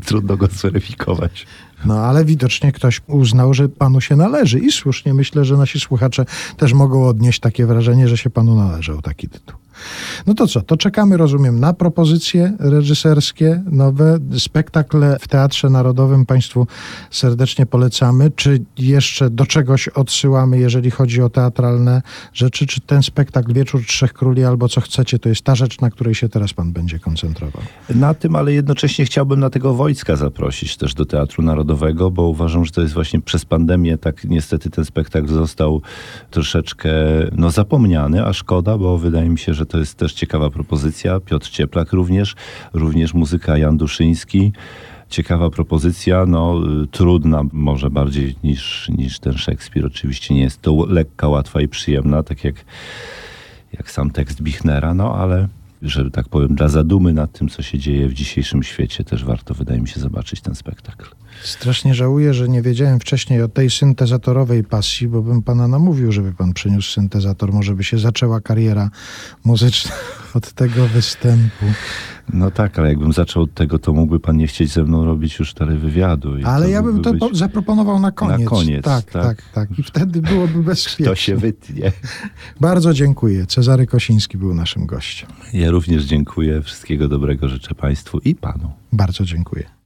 Trudno 0.05 0.37
go 0.37 0.47
zweryfikować. 0.47 1.45
No 1.85 1.99
ale 1.99 2.25
widocznie 2.25 2.71
ktoś 2.71 3.01
uznał, 3.07 3.53
że 3.53 3.69
panu 3.69 4.01
się 4.01 4.15
należy 4.15 4.59
i 4.59 4.71
słusznie 4.71 5.13
myślę, 5.13 5.45
że 5.45 5.57
nasi 5.57 5.79
słuchacze 5.79 6.25
też 6.57 6.73
mogą 6.73 7.07
odnieść 7.07 7.39
takie 7.39 7.65
wrażenie, 7.65 8.07
że 8.07 8.17
się 8.17 8.29
panu 8.29 8.55
należał 8.55 9.01
taki 9.01 9.29
tytuł. 9.29 9.57
No 10.27 10.33
to 10.33 10.47
co, 10.47 10.61
to 10.61 10.77
czekamy, 10.77 11.17
rozumiem, 11.17 11.59
na 11.59 11.73
propozycje 11.73 12.53
reżyserskie, 12.59 13.63
nowe 13.71 14.19
spektakle 14.37 15.17
w 15.21 15.27
Teatrze 15.27 15.69
Narodowym 15.69 16.25
Państwu 16.25 16.67
serdecznie 17.11 17.65
polecamy. 17.65 18.31
Czy 18.35 18.61
jeszcze 18.77 19.29
do 19.29 19.45
czegoś 19.45 19.87
odsyłamy, 19.87 20.59
jeżeli 20.59 20.91
chodzi 20.91 21.21
o 21.21 21.29
teatralne 21.29 22.01
rzeczy? 22.33 22.67
Czy 22.67 22.81
ten 22.81 23.03
spektakl 23.03 23.53
Wieczór 23.53 23.81
Trzech 23.85 24.13
Króli 24.13 24.43
albo 24.43 24.69
co 24.69 24.81
chcecie, 24.81 25.19
to 25.19 25.29
jest 25.29 25.41
ta 25.41 25.55
rzecz, 25.55 25.81
na 25.81 25.89
której 25.89 26.15
się 26.15 26.29
teraz 26.29 26.53
pan 26.53 26.71
będzie 26.71 26.99
koncentrował? 26.99 27.63
Na 27.89 28.13
tym, 28.13 28.35
ale 28.35 28.53
jednocześnie 28.53 29.05
chciałbym 29.05 29.39
na 29.39 29.49
tego 29.49 29.73
Wojcka 29.73 30.15
zaprosić 30.15 30.77
też 30.77 30.93
do 30.93 31.05
Teatru 31.05 31.43
Narodowego, 31.43 32.11
bo 32.11 32.23
uważam, 32.23 32.65
że 32.65 32.71
to 32.71 32.81
jest 32.81 32.93
właśnie 32.93 33.21
przez 33.21 33.45
pandemię 33.45 33.97
tak 33.97 34.23
niestety 34.23 34.69
ten 34.69 34.85
spektakl 34.85 35.27
został 35.27 35.81
troszeczkę 36.31 36.93
no, 37.31 37.51
zapomniany, 37.51 38.25
a 38.25 38.33
szkoda, 38.33 38.77
bo 38.77 38.97
wydaje 38.97 39.29
mi 39.29 39.39
się, 39.39 39.53
że 39.53 39.62
to 39.65 39.77
jest 39.77 39.97
też 39.97 40.13
ciekawa 40.13 40.49
propozycja. 40.49 41.19
Piotr 41.19 41.49
Cieplak 41.49 41.93
również, 41.93 42.35
również 42.73 43.13
muzyka 43.13 43.57
Jan 43.57 43.77
Duszyński. 43.77 44.51
Ciekawa 45.09 45.49
propozycja, 45.49 46.25
no 46.25 46.61
y, 46.83 46.87
trudna 46.87 47.41
może 47.51 47.89
bardziej 47.89 48.35
niż, 48.43 48.89
niż 48.89 49.19
ten 49.19 49.33
Szekspir. 49.33 49.85
Oczywiście 49.85 50.33
nie 50.33 50.41
jest 50.41 50.61
to 50.61 50.85
lekka, 50.89 51.27
łatwa 51.27 51.61
i 51.61 51.67
przyjemna, 51.67 52.23
tak 52.23 52.43
jak 52.43 52.65
jak 53.73 53.91
sam 53.91 54.11
tekst 54.11 54.41
Bichnera, 54.41 54.93
no 54.93 55.15
ale 55.15 55.47
że 55.81 56.11
tak 56.11 56.29
powiem, 56.29 56.55
dla 56.55 56.67
zadumy 56.67 57.13
nad 57.13 57.31
tym, 57.31 57.49
co 57.49 57.61
się 57.61 57.79
dzieje 57.79 58.07
w 58.07 58.13
dzisiejszym 58.13 58.63
świecie, 58.63 59.03
też 59.03 59.25
warto, 59.25 59.53
wydaje 59.53 59.81
mi 59.81 59.87
się, 59.87 59.99
zobaczyć 59.99 60.41
ten 60.41 60.55
spektakl. 60.55 61.09
Strasznie 61.43 61.95
żałuję, 61.95 62.33
że 62.33 62.49
nie 62.49 62.61
wiedziałem 62.61 62.99
wcześniej 62.99 63.41
o 63.41 63.47
tej 63.47 63.69
syntezatorowej 63.69 64.63
pasji, 64.63 65.07
bo 65.07 65.21
bym 65.21 65.41
pana 65.41 65.67
namówił, 65.67 66.11
żeby 66.11 66.33
pan 66.33 66.53
przyniósł 66.53 66.91
syntezator. 66.91 67.53
Może 67.53 67.75
by 67.75 67.83
się 67.83 67.99
zaczęła 67.99 68.41
kariera 68.41 68.89
muzyczna 69.43 69.91
od 70.33 70.53
tego 70.53 70.87
występu. 70.87 71.65
No 72.33 72.51
tak, 72.51 72.79
ale 72.79 72.89
jakbym 72.89 73.13
zaczął 73.13 73.43
od 73.43 73.53
tego, 73.53 73.79
to 73.79 73.93
mógłby 73.93 74.19
pan 74.19 74.37
nie 74.37 74.47
chcieć 74.47 74.71
ze 74.71 74.83
mną 74.83 75.05
robić 75.05 75.39
już 75.39 75.53
dalej 75.53 75.77
wywiadu. 75.77 76.35
Ale 76.45 76.69
ja 76.69 76.83
bym 76.83 77.01
to 77.01 77.29
zaproponował 77.33 77.99
na 77.99 78.11
koniec. 78.11 78.49
koniec, 78.49 78.85
tak, 78.85 79.11
tak? 79.11 79.23
tak, 79.23 79.51
tak. 79.53 79.79
I 79.79 79.83
wtedy 79.83 80.21
byłoby 80.21 80.63
bezpiecznie. 80.73 81.05
To 81.05 81.15
się 81.15 81.35
wytnie. 81.35 81.91
Bardzo 82.61 82.93
dziękuję. 82.93 83.45
Cezary 83.45 83.87
Kosiński 83.87 84.37
był 84.37 84.53
naszym 84.53 84.85
gościem. 84.85 85.29
Ja 85.53 85.71
również 85.71 86.03
dziękuję. 86.03 86.61
Wszystkiego 86.61 87.07
dobrego 87.07 87.49
życzę 87.49 87.75
państwu 87.75 88.19
i 88.19 88.35
panu. 88.35 88.71
Bardzo 88.91 89.25
dziękuję. 89.25 89.73